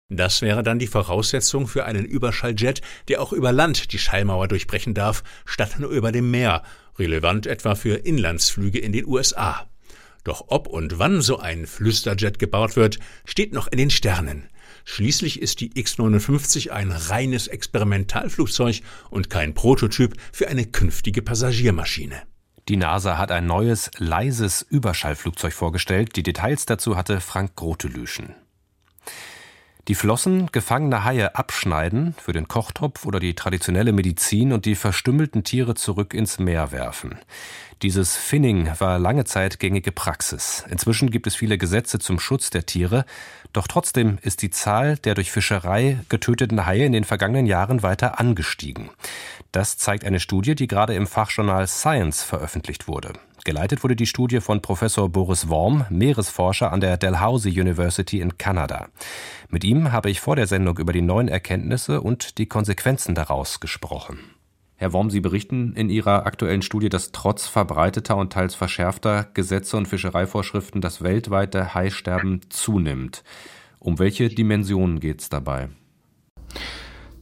Das 0.09 0.41
wäre 0.41 0.63
dann 0.63 0.79
die 0.79 0.87
Voraussetzung 0.87 1.67
für 1.67 1.85
einen 1.85 2.05
Überschalljet, 2.05 2.81
der 3.07 3.21
auch 3.21 3.33
über 3.33 3.51
Land 3.51 3.93
die 3.93 3.97
Schallmauer 3.97 4.47
durchbrechen 4.47 4.93
darf, 4.93 5.23
statt 5.45 5.79
nur 5.79 5.89
über 5.89 6.11
dem 6.11 6.29
Meer, 6.29 6.63
relevant 6.99 7.47
etwa 7.47 7.75
für 7.75 7.95
Inlandsflüge 7.95 8.79
in 8.79 8.91
den 8.91 9.05
USA. 9.05 9.67
Doch 10.23 10.45
ob 10.47 10.67
und 10.67 10.99
wann 10.99 11.21
so 11.21 11.39
ein 11.39 11.65
Flüsterjet 11.65 12.39
gebaut 12.39 12.75
wird, 12.75 12.99
steht 13.25 13.53
noch 13.53 13.67
in 13.67 13.77
den 13.77 13.89
Sternen. 13.89 14.49
Schließlich 14.85 15.41
ist 15.41 15.59
die 15.61 15.77
X-59 15.77 16.69
ein 16.69 16.91
reines 16.91 17.47
Experimentalflugzeug 17.47 18.81
und 19.09 19.29
kein 19.29 19.53
Prototyp 19.53 20.15
für 20.31 20.47
eine 20.47 20.65
künftige 20.65 21.21
Passagiermaschine. 21.21 22.21
Die 22.69 22.77
NASA 22.77 23.17
hat 23.17 23.31
ein 23.31 23.45
neues, 23.45 23.91
leises 23.97 24.61
Überschallflugzeug 24.61 25.53
vorgestellt. 25.53 26.15
Die 26.15 26.23
Details 26.23 26.65
dazu 26.65 26.95
hatte 26.95 27.19
Frank 27.19 27.55
Grotelüschen. 27.55 28.35
Die 29.89 29.95
Flossen 29.95 30.47
gefangener 30.53 31.03
Haie 31.03 31.35
abschneiden 31.35 32.15
für 32.17 32.31
den 32.31 32.47
Kochtopf 32.47 33.05
oder 33.05 33.19
die 33.19 33.35
traditionelle 33.35 33.91
Medizin 33.91 34.53
und 34.53 34.63
die 34.65 34.75
verstümmelten 34.75 35.43
Tiere 35.43 35.75
zurück 35.75 36.13
ins 36.13 36.39
Meer 36.39 36.71
werfen. 36.71 37.19
Dieses 37.81 38.15
Finning 38.15 38.71
war 38.79 38.97
lange 38.97 39.25
Zeit 39.25 39.59
gängige 39.59 39.91
Praxis. 39.91 40.63
Inzwischen 40.69 41.11
gibt 41.11 41.27
es 41.27 41.35
viele 41.35 41.57
Gesetze 41.57 41.99
zum 41.99 42.17
Schutz 42.17 42.49
der 42.49 42.65
Tiere, 42.65 43.03
doch 43.51 43.67
trotzdem 43.67 44.19
ist 44.21 44.41
die 44.41 44.51
Zahl 44.51 44.95
der 44.95 45.15
durch 45.15 45.33
Fischerei 45.33 45.99
getöteten 46.07 46.65
Haie 46.65 46.85
in 46.85 46.93
den 46.93 47.03
vergangenen 47.03 47.45
Jahren 47.45 47.83
weiter 47.83 48.21
angestiegen. 48.21 48.89
Das 49.51 49.77
zeigt 49.77 50.05
eine 50.05 50.21
Studie, 50.21 50.55
die 50.55 50.67
gerade 50.67 50.93
im 50.93 51.07
Fachjournal 51.07 51.67
Science 51.67 52.23
veröffentlicht 52.23 52.87
wurde. 52.87 53.11
Geleitet 53.45 53.83
wurde 53.83 53.97
die 53.97 54.05
Studie 54.05 54.39
von 54.39 54.61
Professor 54.61 55.09
Boris 55.09 55.49
Worm, 55.49 55.85
Meeresforscher 55.89 56.71
an 56.71 56.79
der 56.79 56.95
Dalhousie 56.95 57.59
University 57.59 58.21
in 58.21 58.37
Kanada. 58.37 58.87
Mit 59.49 59.65
ihm 59.65 59.91
habe 59.91 60.09
ich 60.09 60.21
vor 60.21 60.37
der 60.37 60.47
Sendung 60.47 60.77
über 60.77 60.93
die 60.93 61.01
neuen 61.01 61.27
Erkenntnisse 61.27 61.99
und 61.99 62.37
die 62.37 62.45
Konsequenzen 62.45 63.15
daraus 63.15 63.59
gesprochen. 63.59 64.19
Herr 64.77 64.93
Worm, 64.93 65.09
Sie 65.09 65.19
berichten 65.19 65.73
in 65.75 65.89
Ihrer 65.89 66.25
aktuellen 66.25 66.61
Studie, 66.61 66.87
dass 66.87 67.11
trotz 67.11 67.45
verbreiteter 67.45 68.15
und 68.15 68.31
teils 68.31 68.55
verschärfter 68.55 69.27
Gesetze 69.33 69.75
und 69.75 69.89
Fischereivorschriften 69.89 70.79
das 70.79 71.03
weltweite 71.03 71.73
Haisterben 71.73 72.39
zunimmt. 72.49 73.25
Um 73.79 73.99
welche 73.99 74.29
Dimensionen 74.29 75.01
geht 75.01 75.19
es 75.19 75.27
dabei? 75.27 75.67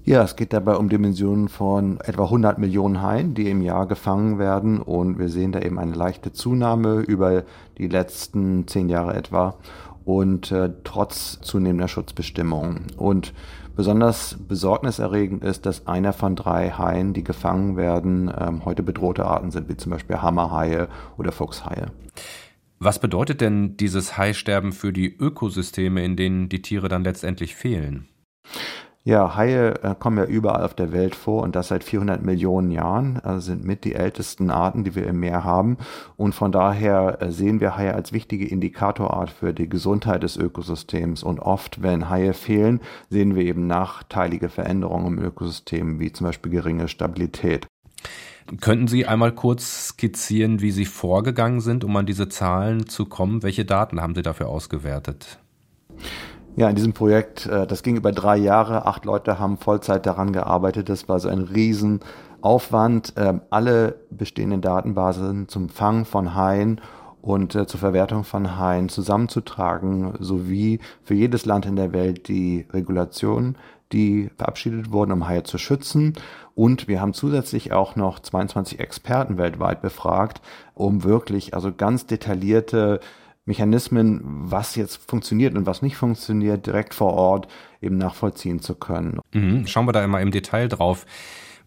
Ja, 0.03 0.23
es 0.23 0.35
geht 0.35 0.51
dabei 0.51 0.77
um 0.77 0.89
Dimensionen 0.89 1.47
von 1.47 1.99
etwa 2.01 2.23
100 2.23 2.57
Millionen 2.57 3.03
Haien, 3.03 3.35
die 3.35 3.47
im 3.49 3.61
Jahr 3.61 3.85
gefangen 3.87 4.39
werden. 4.39 4.81
Und 4.81 5.19
wir 5.19 5.29
sehen 5.29 5.51
da 5.51 5.59
eben 5.59 5.77
eine 5.77 5.93
leichte 5.93 6.33
Zunahme 6.33 7.01
über 7.01 7.43
die 7.77 7.87
letzten 7.87 8.67
zehn 8.67 8.89
Jahre 8.89 9.15
etwa 9.15 9.55
und 10.03 10.51
äh, 10.51 10.71
trotz 10.83 11.39
zunehmender 11.41 11.87
Schutzbestimmungen. 11.87 12.87
Und 12.97 13.33
besonders 13.75 14.37
besorgniserregend 14.47 15.43
ist, 15.43 15.67
dass 15.67 15.85
einer 15.85 16.13
von 16.13 16.35
drei 16.35 16.71
Haien, 16.71 17.13
die 17.13 17.23
gefangen 17.23 17.77
werden, 17.77 18.31
ähm, 18.35 18.65
heute 18.65 18.81
bedrohte 18.81 19.25
Arten 19.25 19.51
sind, 19.51 19.69
wie 19.69 19.77
zum 19.77 19.91
Beispiel 19.91 20.17
Hammerhaie 20.17 20.87
oder 21.19 21.31
Fuchshaie. 21.31 21.91
Was 22.79 22.97
bedeutet 22.97 23.39
denn 23.41 23.77
dieses 23.77 24.17
Haisterben 24.17 24.71
für 24.71 24.91
die 24.91 25.15
Ökosysteme, 25.15 26.03
in 26.03 26.15
denen 26.15 26.49
die 26.49 26.63
Tiere 26.63 26.89
dann 26.89 27.03
letztendlich 27.03 27.55
fehlen? 27.55 28.07
Ja, 29.03 29.35
Haie 29.35 29.81
äh, 29.81 29.95
kommen 29.97 30.19
ja 30.19 30.25
überall 30.25 30.63
auf 30.63 30.75
der 30.75 30.91
Welt 30.91 31.15
vor 31.15 31.41
und 31.41 31.55
das 31.55 31.69
seit 31.69 31.83
400 31.83 32.21
Millionen 32.21 32.69
Jahren, 32.69 33.19
also 33.23 33.39
sind 33.39 33.65
mit 33.65 33.83
die 33.83 33.95
ältesten 33.95 34.51
Arten, 34.51 34.83
die 34.83 34.93
wir 34.93 35.07
im 35.07 35.19
Meer 35.19 35.43
haben. 35.43 35.77
Und 36.17 36.35
von 36.35 36.51
daher 36.51 37.19
äh, 37.19 37.31
sehen 37.31 37.59
wir 37.59 37.77
Haie 37.77 37.95
als 37.95 38.13
wichtige 38.13 38.47
Indikatorart 38.47 39.31
für 39.31 39.55
die 39.55 39.67
Gesundheit 39.67 40.21
des 40.21 40.37
Ökosystems. 40.37 41.23
Und 41.23 41.39
oft, 41.39 41.81
wenn 41.81 42.09
Haie 42.09 42.33
fehlen, 42.33 42.79
sehen 43.09 43.33
wir 43.33 43.43
eben 43.43 43.65
nachteilige 43.65 44.49
Veränderungen 44.49 45.17
im 45.17 45.23
Ökosystem, 45.23 45.99
wie 45.99 46.11
zum 46.11 46.27
Beispiel 46.27 46.51
geringe 46.51 46.87
Stabilität. 46.87 47.65
Könnten 48.59 48.87
Sie 48.87 49.07
einmal 49.07 49.31
kurz 49.31 49.87
skizzieren, 49.87 50.61
wie 50.61 50.71
Sie 50.71 50.85
vorgegangen 50.85 51.61
sind, 51.61 51.83
um 51.83 51.95
an 51.95 52.05
diese 52.05 52.29
Zahlen 52.29 52.85
zu 52.85 53.05
kommen? 53.05 53.41
Welche 53.41 53.65
Daten 53.65 53.99
haben 53.99 54.13
Sie 54.13 54.21
dafür 54.21 54.47
ausgewertet? 54.47 55.39
Ja, 56.57 56.69
in 56.69 56.75
diesem 56.75 56.91
Projekt, 56.93 57.45
äh, 57.45 57.65
das 57.65 57.81
ging 57.81 57.95
über 57.95 58.11
drei 58.11 58.35
Jahre. 58.35 58.85
Acht 58.85 59.05
Leute 59.05 59.39
haben 59.39 59.57
Vollzeit 59.57 60.05
daran 60.05 60.33
gearbeitet. 60.33 60.89
Das 60.89 61.07
war 61.07 61.19
so 61.19 61.29
ein 61.29 61.39
Riesenaufwand, 61.39 63.13
ähm, 63.15 63.41
alle 63.49 63.95
bestehenden 64.09 64.61
Datenbasen 64.61 65.47
zum 65.47 65.69
Fang 65.69 66.03
von 66.03 66.35
Haien 66.35 66.81
und 67.21 67.55
äh, 67.55 67.67
zur 67.67 67.79
Verwertung 67.79 68.25
von 68.25 68.57
Haien 68.57 68.89
zusammenzutragen, 68.89 70.13
sowie 70.19 70.79
für 71.03 71.13
jedes 71.13 71.45
Land 71.45 71.65
in 71.65 71.77
der 71.77 71.93
Welt 71.93 72.27
die 72.27 72.65
Regulationen, 72.73 73.57
die 73.93 74.29
verabschiedet 74.35 74.91
wurden, 74.91 75.13
um 75.13 75.27
Haie 75.27 75.43
zu 75.43 75.57
schützen. 75.57 76.15
Und 76.53 76.89
wir 76.89 76.99
haben 76.99 77.13
zusätzlich 77.13 77.71
auch 77.71 77.95
noch 77.95 78.19
22 78.19 78.79
Experten 78.81 79.37
weltweit 79.37 79.81
befragt, 79.81 80.41
um 80.73 81.05
wirklich 81.05 81.53
also 81.53 81.71
ganz 81.71 82.07
detaillierte 82.07 82.99
Mechanismen, 83.51 84.21
was 84.23 84.75
jetzt 84.75 85.09
funktioniert 85.09 85.55
und 85.55 85.65
was 85.65 85.81
nicht 85.81 85.97
funktioniert, 85.97 86.67
direkt 86.67 86.93
vor 86.93 87.13
Ort 87.13 87.49
eben 87.81 87.97
nachvollziehen 87.97 88.61
zu 88.61 88.75
können. 88.75 89.19
Mhm. 89.33 89.67
Schauen 89.67 89.85
wir 89.87 89.91
da 89.91 90.03
immer 90.05 90.21
im 90.21 90.31
Detail 90.31 90.69
drauf. 90.69 91.05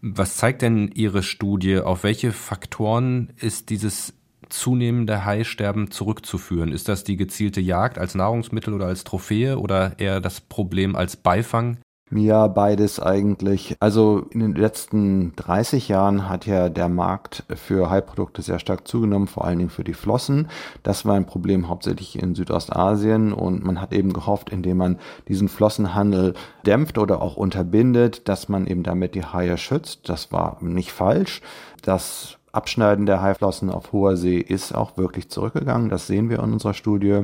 Was 0.01 0.37
zeigt 0.37 0.63
denn 0.63 0.89
Ihre 0.95 1.21
Studie? 1.21 1.79
Auf 1.79 2.03
welche 2.03 2.31
Faktoren 2.31 3.33
ist 3.39 3.69
dieses 3.69 4.15
zunehmende 4.49 5.25
Haisterben 5.25 5.91
zurückzuführen? 5.91 6.71
Ist 6.71 6.89
das 6.89 7.03
die 7.03 7.17
gezielte 7.17 7.61
Jagd 7.61 7.99
als 7.99 8.15
Nahrungsmittel 8.15 8.73
oder 8.73 8.87
als 8.87 9.03
Trophäe 9.03 9.59
oder 9.59 9.99
eher 9.99 10.21
das 10.21 10.41
Problem 10.41 10.95
als 10.95 11.15
Beifang? 11.15 11.77
Ja, 12.11 12.47
beides 12.47 12.99
eigentlich. 12.99 13.77
Also 13.79 14.27
in 14.29 14.39
den 14.39 14.53
letzten 14.53 15.35
30 15.37 15.87
Jahren 15.87 16.29
hat 16.29 16.45
ja 16.45 16.69
der 16.69 16.87
Markt 16.87 17.43
für 17.55 17.89
Haiprodukte 17.89 18.43
sehr 18.43 18.59
stark 18.59 18.87
zugenommen, 18.87 19.25
vor 19.27 19.43
allen 19.43 19.57
Dingen 19.57 19.71
für 19.71 19.83
die 19.83 19.95
Flossen. 19.95 20.49
Das 20.83 21.05
war 21.05 21.15
ein 21.15 21.25
Problem 21.25 21.67
hauptsächlich 21.67 22.21
in 22.21 22.35
Südostasien 22.35 23.33
und 23.33 23.65
man 23.65 23.81
hat 23.81 23.91
eben 23.91 24.13
gehofft, 24.13 24.51
indem 24.51 24.77
man 24.77 24.99
diesen 25.27 25.49
Flossenhandel 25.49 26.35
dämpft 26.63 26.99
oder 26.99 27.23
auch 27.23 27.37
unterbindet, 27.37 28.29
dass 28.29 28.49
man 28.49 28.67
eben 28.67 28.83
damit 28.83 29.15
die 29.15 29.25
Haie 29.25 29.57
schützt. 29.57 30.07
Das 30.07 30.31
war 30.31 30.59
nicht 30.61 30.91
falsch. 30.91 31.41
Das 31.81 32.37
Abschneiden 32.55 33.05
der 33.05 33.21
Haiflossen 33.21 33.69
auf 33.69 33.91
hoher 33.91 34.17
See 34.17 34.37
ist 34.37 34.73
auch 34.73 34.97
wirklich 34.97 35.29
zurückgegangen. 35.29 35.89
Das 35.89 36.07
sehen 36.07 36.29
wir 36.29 36.39
in 36.39 36.53
unserer 36.53 36.73
Studie. 36.73 37.23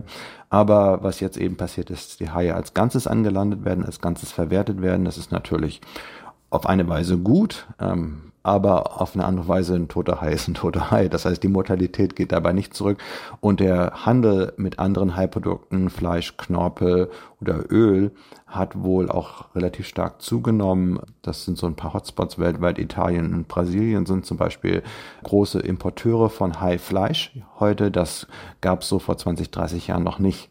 Aber 0.50 1.04
was 1.04 1.20
jetzt 1.20 1.38
eben 1.38 1.58
passiert 1.58 1.90
ist, 1.90 2.20
die 2.20 2.30
Haie 2.30 2.56
als 2.56 2.74
Ganzes 2.74 3.08
angelandet 3.08 3.66
werden, 3.66 3.86
als 3.86 4.02
Ganzes 4.02 4.32
verwertet 4.32 4.82
werden. 4.82 5.06
Das 5.06 5.18
ist 5.18 5.32
natürlich 5.32 5.82
auf 6.50 6.66
eine 6.68 6.88
Weise 6.88 7.18
gut. 7.18 7.68
Ähm, 7.80 8.31
aber 8.44 9.02
auf 9.02 9.14
eine 9.14 9.26
andere 9.26 9.48
Weise 9.48 9.76
ein 9.76 9.88
toter 9.88 10.22
Hai 10.22 10.34
ist 10.34 10.48
ein 10.48 10.54
toter 10.54 10.92
Hai. 10.92 11.08
Das 11.08 11.26
heißt, 11.26 11.42
die 11.44 11.48
Mortalität 11.48 12.16
geht 12.16 12.32
dabei 12.32 12.54
nicht 12.54 12.74
zurück 12.74 12.98
und 13.40 13.60
der 13.60 14.06
Handel 14.06 14.54
mit 14.58 14.80
anderen 14.80 15.16
Haiprodukten, 15.16 15.90
Fleisch, 15.90 16.38
Knorpel 16.38 17.10
oder 17.40 17.72
Öl, 17.72 18.12
hat 18.48 18.82
wohl 18.82 19.10
auch 19.10 19.54
relativ 19.56 19.88
stark 19.88 20.22
zugenommen. 20.22 21.00
Das 21.22 21.46
sind 21.46 21.58
so 21.58 21.68
ein 21.68 21.76
paar 21.76 21.94
Hotspots 21.94 22.40
weltweit. 22.40 22.80
Italien 22.80 23.34
und 23.34 23.48
Brasilien 23.48 24.06
sind 24.06 24.26
zum 24.26 24.38
Beispiel 24.38 24.84
große 25.24 25.60
Importeure 25.60 26.30
von 26.30 26.60
Haifleisch 26.60 27.32
heute. 27.60 27.92
Das 27.92 28.28
gab 28.60 28.82
es 28.82 28.90
so 28.90 29.00
vor 29.00 29.18
20, 29.18 29.52
30 29.52 29.88
Jahren 29.88 30.04
noch 30.04 30.20
nicht. 30.20 30.50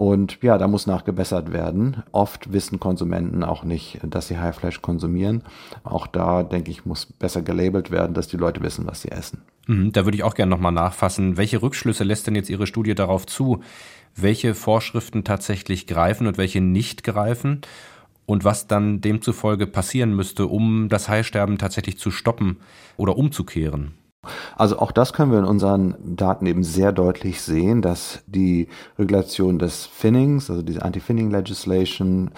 Und 0.00 0.38
ja, 0.40 0.56
da 0.56 0.66
muss 0.66 0.86
nachgebessert 0.86 1.52
werden. 1.52 2.02
Oft 2.10 2.54
wissen 2.54 2.80
Konsumenten 2.80 3.44
auch 3.44 3.64
nicht, 3.64 4.00
dass 4.02 4.28
sie 4.28 4.38
Haifleisch 4.38 4.80
konsumieren. 4.80 5.42
Auch 5.84 6.06
da, 6.06 6.42
denke 6.42 6.70
ich, 6.70 6.86
muss 6.86 7.04
besser 7.04 7.42
gelabelt 7.42 7.90
werden, 7.90 8.14
dass 8.14 8.26
die 8.26 8.38
Leute 8.38 8.62
wissen, 8.62 8.86
was 8.86 9.02
sie 9.02 9.10
essen. 9.10 9.42
Mhm, 9.66 9.92
da 9.92 10.06
würde 10.06 10.16
ich 10.16 10.22
auch 10.22 10.32
gerne 10.34 10.48
nochmal 10.48 10.72
nachfassen. 10.72 11.36
Welche 11.36 11.60
Rückschlüsse 11.60 12.02
lässt 12.02 12.26
denn 12.26 12.34
jetzt 12.34 12.48
Ihre 12.48 12.66
Studie 12.66 12.94
darauf 12.94 13.26
zu, 13.26 13.60
welche 14.16 14.54
Vorschriften 14.54 15.22
tatsächlich 15.22 15.86
greifen 15.86 16.26
und 16.26 16.38
welche 16.38 16.62
nicht 16.62 17.04
greifen? 17.04 17.60
Und 18.24 18.42
was 18.42 18.66
dann 18.66 19.02
demzufolge 19.02 19.66
passieren 19.66 20.16
müsste, 20.16 20.46
um 20.46 20.88
das 20.88 21.10
Haisterben 21.10 21.58
tatsächlich 21.58 21.98
zu 21.98 22.10
stoppen 22.10 22.56
oder 22.96 23.18
umzukehren? 23.18 23.99
Also 24.56 24.78
auch 24.78 24.92
das 24.92 25.12
können 25.12 25.32
wir 25.32 25.38
in 25.38 25.44
unseren 25.46 25.94
Daten 26.16 26.44
eben 26.46 26.62
sehr 26.62 26.92
deutlich 26.92 27.40
sehen, 27.40 27.80
dass 27.80 28.22
die 28.26 28.68
Regulation 28.98 29.58
des 29.58 29.86
Finnings, 29.86 30.50
also 30.50 30.62
diese 30.62 30.82
Anti-Finning 30.82 31.30
Legislation, 31.30 32.30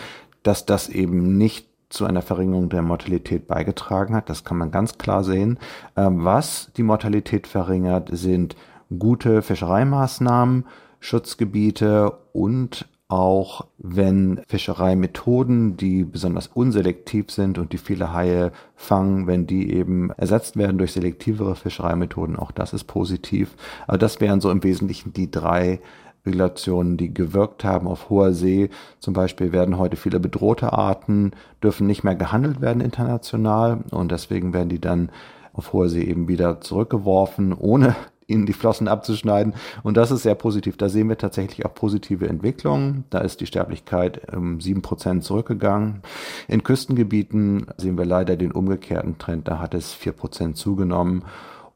dass 0.45 0.65
das 0.65 0.89
eben 0.89 1.37
nicht 1.37 1.67
zu 1.89 2.07
einer 2.07 2.23
Verringerung 2.23 2.69
der 2.69 2.83
Mortalität 2.83 3.47
beigetragen 3.47 4.15
hat. 4.15 4.31
Das 4.31 4.45
kann 4.45 4.57
man 4.57 4.71
ganz 4.71 4.97
klar 4.99 5.25
sehen. 5.25 5.59
Ähm, 5.97 6.25
was 6.25 6.71
die 6.77 6.83
Mortalität 6.83 7.47
verringert, 7.47 8.09
sind 8.13 8.57
gute 8.99 9.43
Fischereimaßnahmen, 9.43 10.65
Schutzgebiete 11.01 12.13
und 12.33 12.87
auch 13.13 13.67
wenn 13.77 14.41
Fischereimethoden, 14.49 15.77
die 15.77 16.03
besonders 16.03 16.47
unselektiv 16.47 17.31
sind 17.31 17.59
und 17.59 17.75
die 17.75 17.79
viele 17.79 18.15
Haie 18.15 18.53
fangen, 18.75 19.27
wenn 19.27 19.47
die 19.47 19.71
eben 19.71 20.09
ersetzt 20.13 20.57
werden 20.57 20.79
durch 20.79 20.93
selektivere 20.93 21.55
Fischereimethoden, 21.55 22.37
auch 22.37 22.53
das 22.53 22.73
ist 22.73 22.85
positiv. 22.85 23.55
Aber 23.87 23.99
das 23.99 24.23
wären 24.23 24.41
so 24.41 24.51
im 24.51 24.65
Wesentlichen 24.65 25.13
die 25.13 25.31
drei 25.31 25.81
Regulationen, 26.25 26.97
die 26.97 27.13
gewirkt 27.13 27.65
haben 27.65 27.87
auf 27.87 28.09
hoher 28.09 28.33
See. 28.33 28.71
Zum 28.99 29.13
Beispiel 29.13 29.53
werden 29.53 29.77
heute 29.77 29.99
viele 29.99 30.19
bedrohte 30.19 30.73
Arten, 30.73 31.33
dürfen 31.63 31.87
nicht 31.87 32.05
mehr 32.05 32.15
gehandelt 32.15 32.63
werden 32.63 32.81
international 32.81 33.85
und 33.91 34.11
deswegen 34.11 34.55
werden 34.55 34.71
die 34.71 34.81
dann 34.81 35.11
auf 35.53 35.75
hoher 35.75 35.91
See 35.91 36.03
eben 36.03 36.29
wieder 36.29 36.63
zurückgeworfen, 36.63 37.53
ohne 37.53 37.95
ihnen 38.33 38.47
die 38.47 38.53
Flossen 38.53 38.89
abzuschneiden. 38.89 39.55
Und 39.83 39.97
das 39.97 40.11
ist 40.11 40.23
sehr 40.23 40.35
positiv. 40.35 40.77
Da 40.77 40.89
sehen 40.89 41.09
wir 41.09 41.19
tatsächlich 41.19 41.65
auch 41.67 41.75
positive 41.75 42.29
Entwicklungen. 42.29 43.05
Da 43.11 43.19
ist 43.19 43.41
die 43.41 43.47
Sterblichkeit 43.47 44.35
um 44.35 44.61
sieben 44.61 44.83
Prozent 44.83 45.25
zurückgegangen. 45.25 46.03
In 46.49 46.63
Küstengebieten 46.63 47.67
sehen 47.77 47.99
wir 47.99 48.07
leider 48.07 48.37
den 48.37 48.53
umgekehrten 48.53 49.19
Trend. 49.19 49.49
Da 49.49 49.59
hat 49.59 49.75
es 49.75 49.93
vier 49.93 50.13
Prozent 50.13 50.57
zugenommen. 50.57 51.25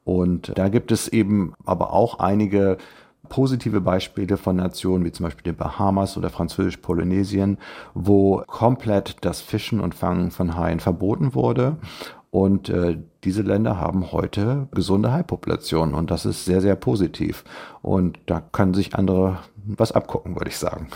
Und 0.03 0.57
da 0.57 0.69
gibt 0.69 0.91
es 0.91 1.07
eben 1.07 1.53
aber 1.65 1.91
auch 1.93 2.19
einige 2.19 2.77
positive 3.27 3.81
Beispiele 3.81 4.37
von 4.37 4.55
Nationen 4.55 5.05
wie 5.05 5.11
zum 5.11 5.25
Beispiel 5.25 5.43
den 5.43 5.57
Bahamas 5.57 6.17
oder 6.17 6.29
Französisch-Polynesien, 6.29 7.57
wo 7.93 8.43
komplett 8.47 9.17
das 9.21 9.41
Fischen 9.41 9.79
und 9.81 9.95
Fangen 9.95 10.31
von 10.31 10.55
Haien 10.55 10.79
verboten 10.79 11.33
wurde 11.33 11.77
und 12.31 12.69
äh, 12.69 12.97
diese 13.23 13.41
Länder 13.41 13.79
haben 13.79 14.11
heute 14.11 14.67
gesunde 14.71 15.11
Haipopulationen 15.11 15.95
und 15.95 16.11
das 16.11 16.25
ist 16.25 16.45
sehr, 16.45 16.61
sehr 16.61 16.75
positiv. 16.75 17.43
Und 17.81 18.19
da 18.25 18.39
können 18.39 18.73
sich 18.73 18.95
andere 18.95 19.39
was 19.65 19.91
abgucken, 19.91 20.35
würde 20.35 20.49
ich 20.49 20.57
sagen. 20.57 20.87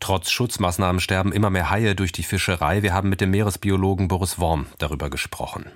Trotz 0.00 0.30
Schutzmaßnahmen 0.30 1.00
sterben 1.00 1.32
immer 1.32 1.50
mehr 1.50 1.70
Haie 1.70 1.94
durch 1.94 2.12
die 2.12 2.22
Fischerei. 2.22 2.82
Wir 2.82 2.92
haben 2.92 3.08
mit 3.08 3.20
dem 3.20 3.30
Meeresbiologen 3.30 4.08
Boris 4.08 4.38
Worm 4.38 4.66
darüber 4.78 5.08
gesprochen. 5.08 5.66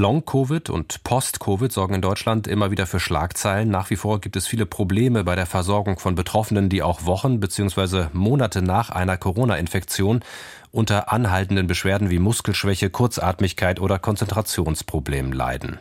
Long-Covid 0.00 0.70
und 0.70 1.04
Post-Covid 1.04 1.70
sorgen 1.70 1.94
in 1.94 2.00
Deutschland 2.00 2.46
immer 2.48 2.70
wieder 2.70 2.86
für 2.86 2.98
Schlagzeilen. 2.98 3.68
Nach 3.68 3.90
wie 3.90 3.96
vor 3.96 4.18
gibt 4.18 4.34
es 4.34 4.46
viele 4.46 4.64
Probleme 4.64 5.24
bei 5.24 5.36
der 5.36 5.44
Versorgung 5.44 5.98
von 5.98 6.14
Betroffenen, 6.14 6.70
die 6.70 6.82
auch 6.82 7.04
Wochen 7.04 7.38
bzw. 7.38 8.06
Monate 8.14 8.62
nach 8.62 8.88
einer 8.88 9.18
Corona-Infektion 9.18 10.20
unter 10.72 11.12
anhaltenden 11.12 11.66
Beschwerden 11.66 12.08
wie 12.08 12.18
Muskelschwäche, 12.18 12.88
Kurzatmigkeit 12.88 13.78
oder 13.78 13.98
Konzentrationsproblemen 13.98 15.32
leiden. 15.32 15.78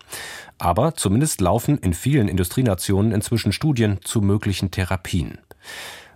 Aber 0.57 0.95
zumindest 0.95 1.39
laufen 1.39 1.77
in 1.77 1.93
vielen 1.93 2.27
Industrienationen 2.27 3.13
inzwischen 3.13 3.53
Studien 3.53 3.99
zu 4.03 4.19
möglichen 4.19 4.69
Therapien. 4.69 5.38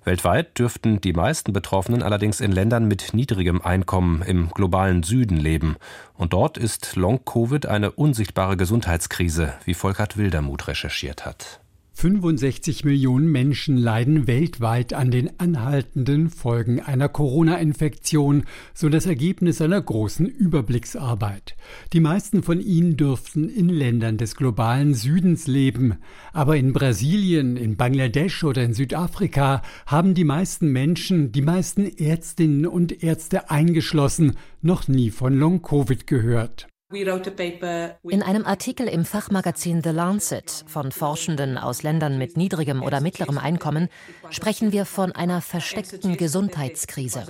Weltweit 0.05 0.59
dürften 0.59 0.99
die 0.99 1.13
meisten 1.13 1.53
Betroffenen 1.53 2.03
allerdings 2.03 2.41
in 2.41 2.51
Ländern 2.51 2.87
mit 2.87 3.13
niedrigem 3.13 3.61
Einkommen 3.61 4.21
im 4.21 4.49
globalen 4.49 5.03
Süden 5.03 5.37
leben. 5.37 5.77
Und 6.15 6.33
dort 6.33 6.57
ist 6.57 6.95
Long-Covid 6.95 7.65
eine 7.65 7.91
unsichtbare 7.91 8.57
Gesundheitskrise, 8.57 9.53
wie 9.63 9.73
Volkert 9.73 10.17
Wildermuth 10.17 10.67
recherchiert 10.67 11.25
hat. 11.25 11.62
65 11.95 12.83
Millionen 12.85 13.31
Menschen 13.31 13.77
leiden 13.77 14.27
weltweit 14.27 14.93
an 14.93 15.11
den 15.11 15.39
anhaltenden 15.39 16.29
Folgen 16.29 16.81
einer 16.81 17.07
Corona-Infektion, 17.07 18.43
so 18.73 18.89
das 18.89 19.05
Ergebnis 19.05 19.61
einer 19.61 19.81
großen 19.81 20.25
Überblicksarbeit. 20.25 21.55
Die 21.93 21.99
meisten 21.99 22.43
von 22.43 22.59
ihnen 22.59 22.97
dürften 22.97 23.47
in 23.47 23.69
Ländern 23.69 24.17
des 24.17 24.35
globalen 24.35 24.95
Südens 24.95 25.47
leben, 25.47 25.95
aber 26.33 26.57
in 26.57 26.73
Brasilien, 26.73 27.55
in 27.55 27.77
Bangladesch 27.77 28.43
oder 28.43 28.63
in 28.63 28.73
Südafrika 28.73 29.61
haben 29.85 30.15
die 30.15 30.25
meisten 30.25 30.71
Menschen, 30.71 31.31
die 31.31 31.43
meisten 31.43 31.85
Ärztinnen 31.85 32.65
und 32.65 33.03
Ärzte 33.03 33.49
eingeschlossen, 33.51 34.33
noch 34.61 34.87
nie 34.87 35.11
von 35.11 35.33
Long-Covid 35.33 36.07
gehört. 36.07 36.67
In 36.93 38.21
einem 38.21 38.45
Artikel 38.45 38.87
im 38.87 39.03
Fachmagazin 39.03 39.81
The 39.83 39.89
Lancet 39.89 40.63
von 40.67 40.91
Forschenden 40.91 41.57
aus 41.57 41.81
Ländern 41.81 42.19
mit 42.19 42.37
niedrigem 42.37 42.83
oder 42.83 43.01
mittlerem 43.01 43.39
Einkommen 43.39 43.89
sprechen 44.29 44.71
wir 44.71 44.85
von 44.85 45.11
einer 45.11 45.41
versteckten 45.41 46.17
Gesundheitskrise. 46.17 47.25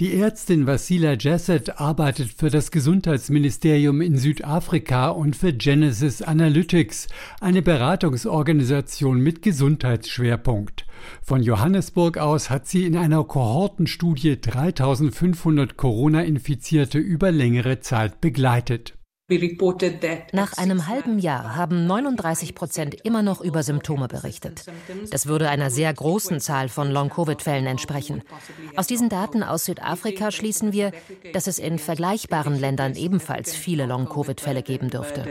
Die 0.00 0.20
Ärztin 0.20 0.66
Vasila 0.66 1.12
Jesset 1.14 1.80
arbeitet 1.80 2.30
für 2.30 2.50
das 2.50 2.70
Gesundheitsministerium 2.70 4.00
in 4.00 4.18
Südafrika 4.18 5.08
und 5.08 5.34
für 5.34 5.52
Genesis 5.52 6.22
Analytics, 6.22 7.08
eine 7.40 7.62
Beratungsorganisation 7.62 9.18
mit 9.18 9.42
Gesundheitsschwerpunkt. 9.42 10.83
Von 11.22 11.42
Johannesburg 11.42 12.18
aus 12.18 12.50
hat 12.50 12.66
sie 12.66 12.86
in 12.86 12.96
einer 12.96 13.24
Kohortenstudie 13.24 14.40
3500 14.40 15.76
Corona-Infizierte 15.76 16.98
über 16.98 17.30
längere 17.30 17.80
Zeit 17.80 18.20
begleitet. 18.20 18.94
Nach 20.32 20.52
einem 20.58 20.86
halben 20.86 21.18
Jahr 21.18 21.56
haben 21.56 21.86
39 21.86 22.54
Prozent 22.54 22.94
immer 23.04 23.22
noch 23.22 23.40
über 23.40 23.62
Symptome 23.62 24.06
berichtet. 24.06 24.66
Das 25.10 25.24
würde 25.26 25.48
einer 25.48 25.70
sehr 25.70 25.94
großen 25.94 26.40
Zahl 26.40 26.68
von 26.68 26.90
Long-Covid-Fällen 26.90 27.64
entsprechen. 27.64 28.22
Aus 28.76 28.86
diesen 28.86 29.08
Daten 29.08 29.42
aus 29.42 29.64
Südafrika 29.64 30.30
schließen 30.30 30.74
wir, 30.74 30.92
dass 31.32 31.46
es 31.46 31.58
in 31.58 31.78
vergleichbaren 31.78 32.60
Ländern 32.60 32.96
ebenfalls 32.96 33.54
viele 33.54 33.86
Long-Covid-Fälle 33.86 34.62
geben 34.62 34.90
dürfte. 34.90 35.24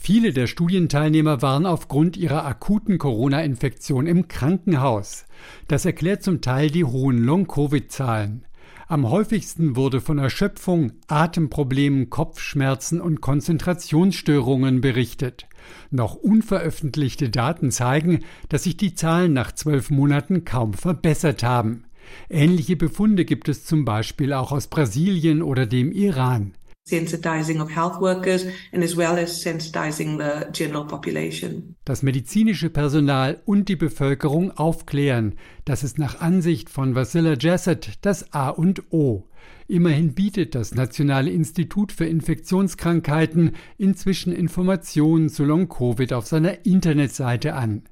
Viele 0.00 0.32
der 0.32 0.46
Studienteilnehmer 0.46 1.42
waren 1.42 1.66
aufgrund 1.66 2.16
ihrer 2.16 2.46
akuten 2.46 2.98
Corona-Infektion 2.98 4.06
im 4.06 4.28
Krankenhaus. 4.28 5.26
Das 5.66 5.84
erklärt 5.84 6.22
zum 6.22 6.40
Teil 6.40 6.70
die 6.70 6.84
hohen 6.84 7.18
Long-Covid-Zahlen. 7.24 8.46
Am 8.86 9.10
häufigsten 9.10 9.74
wurde 9.74 10.00
von 10.00 10.18
Erschöpfung, 10.18 10.92
Atemproblemen, 11.08 12.10
Kopfschmerzen 12.10 13.00
und 13.00 13.20
Konzentrationsstörungen 13.20 14.80
berichtet. 14.80 15.46
Noch 15.90 16.14
unveröffentlichte 16.14 17.28
Daten 17.28 17.72
zeigen, 17.72 18.20
dass 18.48 18.62
sich 18.62 18.76
die 18.76 18.94
Zahlen 18.94 19.32
nach 19.32 19.52
zwölf 19.52 19.90
Monaten 19.90 20.44
kaum 20.44 20.74
verbessert 20.74 21.42
haben. 21.42 21.84
Ähnliche 22.30 22.76
Befunde 22.76 23.24
gibt 23.24 23.48
es 23.48 23.66
zum 23.66 23.84
Beispiel 23.84 24.32
auch 24.32 24.52
aus 24.52 24.68
Brasilien 24.68 25.42
oder 25.42 25.66
dem 25.66 25.90
Iran 25.92 26.54
sensitizing 26.88 27.60
of 27.60 27.74
health 27.74 28.00
workers 28.00 28.46
and 28.72 28.82
as 28.82 28.96
well 28.96 29.18
as 29.18 29.42
sensitizing 29.42 30.18
the 30.18 30.46
general 30.52 30.86
population. 30.86 31.76
Das 31.84 32.02
medizinische 32.02 32.70
Personal 32.70 33.40
und 33.44 33.68
die 33.68 33.76
Bevölkerung 33.76 34.50
aufklären, 34.56 35.34
das 35.64 35.84
ist 35.84 35.98
nach 35.98 36.20
Ansicht 36.20 36.70
von 36.70 36.94
Vasila 36.94 37.34
Jassat 37.38 37.98
das 38.02 38.32
A 38.32 38.48
und 38.50 38.92
O. 38.92 39.24
Immerhin 39.70 40.14
bietet 40.14 40.54
das 40.54 40.74
Nationale 40.74 41.30
Institut 41.30 41.92
für 41.92 42.06
Infektionskrankheiten 42.06 43.52
inzwischen 43.76 44.32
Informationen 44.32 45.28
zu 45.28 45.44
Long-Covid 45.44 46.14
auf 46.14 46.26
seiner 46.26 46.64
Internetseite 46.64 47.54
an. 47.54 47.82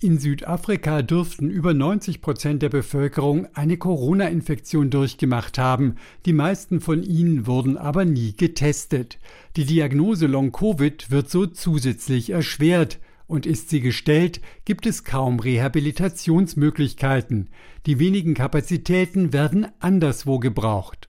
In 0.00 0.18
Südafrika 0.18 1.02
dürften 1.02 1.50
über 1.50 1.72
90 1.72 2.20
Prozent 2.20 2.62
der 2.62 2.68
Bevölkerung 2.68 3.46
eine 3.54 3.76
Corona-Infektion 3.76 4.90
durchgemacht 4.90 5.58
haben. 5.58 5.96
Die 6.26 6.32
meisten 6.32 6.80
von 6.80 7.02
ihnen 7.02 7.46
wurden 7.46 7.76
aber 7.76 8.04
nie 8.04 8.34
getestet. 8.36 9.18
Die 9.56 9.64
Diagnose 9.64 10.26
Long-Covid 10.26 11.10
wird 11.10 11.30
so 11.30 11.46
zusätzlich 11.46 12.30
erschwert. 12.30 12.98
Und 13.26 13.46
ist 13.46 13.70
sie 13.70 13.80
gestellt, 13.80 14.42
gibt 14.66 14.84
es 14.84 15.02
kaum 15.02 15.40
Rehabilitationsmöglichkeiten. 15.40 17.48
Die 17.86 17.98
wenigen 17.98 18.34
Kapazitäten 18.34 19.32
werden 19.32 19.66
anderswo 19.80 20.38
gebraucht. 20.38 21.08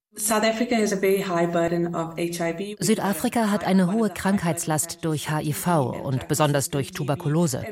Südafrika 2.80 3.51
hat 3.51 3.65
eine 3.65 3.91
hohe 3.91 4.10
Krankheitslast 4.10 4.99
durch 5.04 5.30
HIV 5.30 5.67
und 6.04 6.28
besonders 6.30 6.69
durch 6.69 6.91
Tuberkulose. 6.91 7.65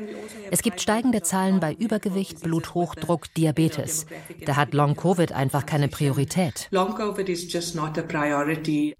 Es 0.50 0.60
gibt 0.62 0.80
steigende 0.80 1.22
Zahlen 1.22 1.58
bei 1.60 1.72
Übergewicht, 1.72 2.42
Bluthochdruck, 2.42 3.32
Diabetes. 3.34 4.04
Da 4.44 4.56
hat 4.56 4.74
Long-Covid 4.74 5.32
einfach 5.32 5.64
keine 5.64 5.88
Priorität. 5.88 6.68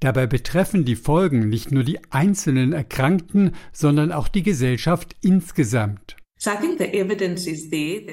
Dabei 0.01 0.27
betreffen 0.27 0.85
die 0.85 0.97
Folgen 0.97 1.49
nicht 1.49 1.71
nur 1.71 1.85
die 1.85 2.01
einzelnen 2.11 2.73
Erkrankten, 2.73 3.55
sondern 3.73 4.11
auch 4.11 4.29
die 4.29 4.43
Gesellschaft 4.43 5.17
insgesamt. 5.21 6.17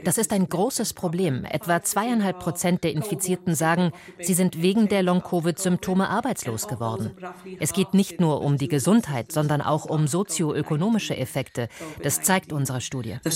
Das 0.03 0.17
ist 0.17 0.31
ein 0.31 0.47
großes 0.47 0.93
Problem. 0.93 1.45
Etwa 1.45 1.83
zweieinhalb 1.83 2.39
Prozent 2.39 2.83
der 2.83 2.93
Infizierten 2.93 3.55
sagen, 3.55 3.91
sie 4.19 4.33
sind 4.33 4.61
wegen 4.61 4.87
der 4.87 5.03
Long-Covid-Symptome 5.03 6.09
arbeitslos 6.09 6.67
geworden. 6.67 7.11
Es 7.59 7.73
geht 7.73 7.93
nicht 7.93 8.19
nur 8.19 8.41
um 8.41 8.57
die 8.57 8.67
Gesundheit, 8.67 9.31
sondern 9.31 9.61
auch 9.61 9.85
um 9.85 10.07
sozioökonomische 10.07 11.17
Effekte. 11.17 11.67
Das 12.03 12.21
zeigt 12.21 12.53
unsere 12.53 12.81
Studie. 12.81 13.17
In 13.23 13.31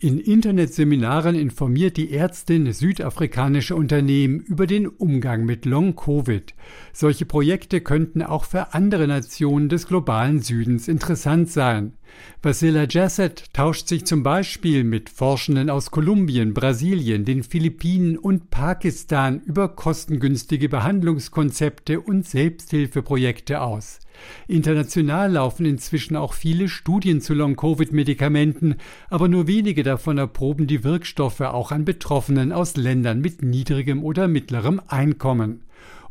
Internetseminaren 0.00 1.36
informiert 1.36 1.96
die 1.96 2.12
Ärztin 2.12 2.72
südafrikanische 2.72 3.76
Unternehmen 3.76 4.40
über 4.40 4.66
den 4.66 4.88
Umgang 4.88 5.44
mit 5.44 5.64
Long-Covid. 5.64 6.52
Solche 6.92 7.24
Projekte 7.24 7.80
könnten 7.80 8.20
auch 8.20 8.44
für 8.44 8.74
andere 8.74 9.06
Nationen 9.06 9.68
des 9.68 9.86
globalen 9.86 10.42
Südens 10.42 10.88
interessant 10.88 11.48
sein. 11.48 11.94
Basila 12.42 12.86
Jasset 12.88 13.44
tauscht 13.52 13.88
sich 13.88 14.04
zum 14.04 14.22
Beispiel 14.22 14.84
mit 14.84 15.10
Forschenden 15.10 15.70
aus 15.70 15.90
Kolumbien, 15.90 16.54
Brasilien, 16.54 17.24
den 17.24 17.42
Philippinen 17.42 18.18
und 18.18 18.50
Pakistan 18.50 19.40
über 19.40 19.68
kostengünstige 19.68 20.68
Behandlungskonzepte 20.68 22.00
und 22.00 22.28
Selbsthilfeprojekte 22.28 23.60
aus. 23.60 24.00
International 24.46 25.32
laufen 25.32 25.66
inzwischen 25.66 26.16
auch 26.16 26.32
viele 26.34 26.68
Studien 26.68 27.20
zu 27.20 27.34
Long-Covid-Medikamenten, 27.34 28.76
aber 29.10 29.28
nur 29.28 29.46
wenige 29.46 29.82
davon 29.82 30.18
erproben 30.18 30.66
die 30.66 30.84
Wirkstoffe 30.84 31.40
auch 31.40 31.72
an 31.72 31.84
Betroffenen 31.84 32.52
aus 32.52 32.76
Ländern 32.76 33.20
mit 33.20 33.42
niedrigem 33.42 34.02
oder 34.02 34.28
mittlerem 34.28 34.80
Einkommen. 34.88 35.62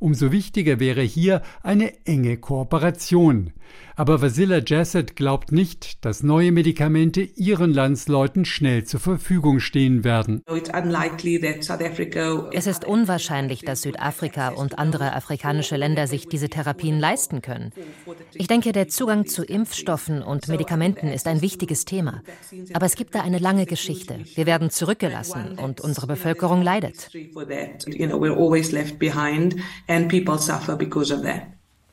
Umso 0.03 0.33
wichtiger 0.33 0.81
wäre 0.81 1.01
hier 1.01 1.41
eine 1.61 1.93
enge 2.05 2.35
Kooperation. 2.35 3.53
Aber 3.95 4.21
Vasila 4.21 4.59
Jassett 4.65 5.15
glaubt 5.15 5.51
nicht, 5.51 6.03
dass 6.03 6.23
neue 6.23 6.51
Medikamente 6.51 7.21
ihren 7.21 7.71
Landsleuten 7.73 8.43
schnell 8.43 8.83
zur 8.85 8.99
Verfügung 8.99 9.59
stehen 9.59 10.03
werden. 10.03 10.41
Es 12.51 12.67
ist 12.67 12.85
unwahrscheinlich, 12.85 13.61
dass 13.61 13.81
Südafrika 13.83 14.49
und 14.49 14.79
andere 14.79 15.13
afrikanische 15.13 15.77
Länder 15.77 16.07
sich 16.07 16.27
diese 16.27 16.49
Therapien 16.49 16.99
leisten 16.99 17.41
können. 17.41 17.71
Ich 18.33 18.47
denke, 18.47 18.71
der 18.71 18.87
Zugang 18.87 19.27
zu 19.27 19.43
Impfstoffen 19.43 20.23
und 20.23 20.47
Medikamenten 20.47 21.07
ist 21.07 21.27
ein 21.27 21.41
wichtiges 21.41 21.85
Thema. 21.85 22.23
Aber 22.73 22.87
es 22.87 22.95
gibt 22.95 23.13
da 23.15 23.21
eine 23.21 23.37
lange 23.37 23.65
Geschichte. 23.65 24.19
Wir 24.35 24.47
werden 24.47 24.69
zurückgelassen 24.69 25.59
und 25.59 25.81
unsere 25.81 26.07
Bevölkerung 26.07 26.61
leidet. 26.61 27.09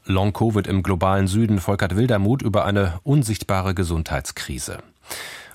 Long-Covid 0.06 0.66
im 0.66 0.82
globalen 0.82 1.26
Süden, 1.26 1.60
Volkert 1.60 1.96
Wildermuth 1.96 2.40
über 2.40 2.64
eine 2.64 2.98
unsichtbare 3.02 3.74
Gesundheitskrise. 3.74 4.78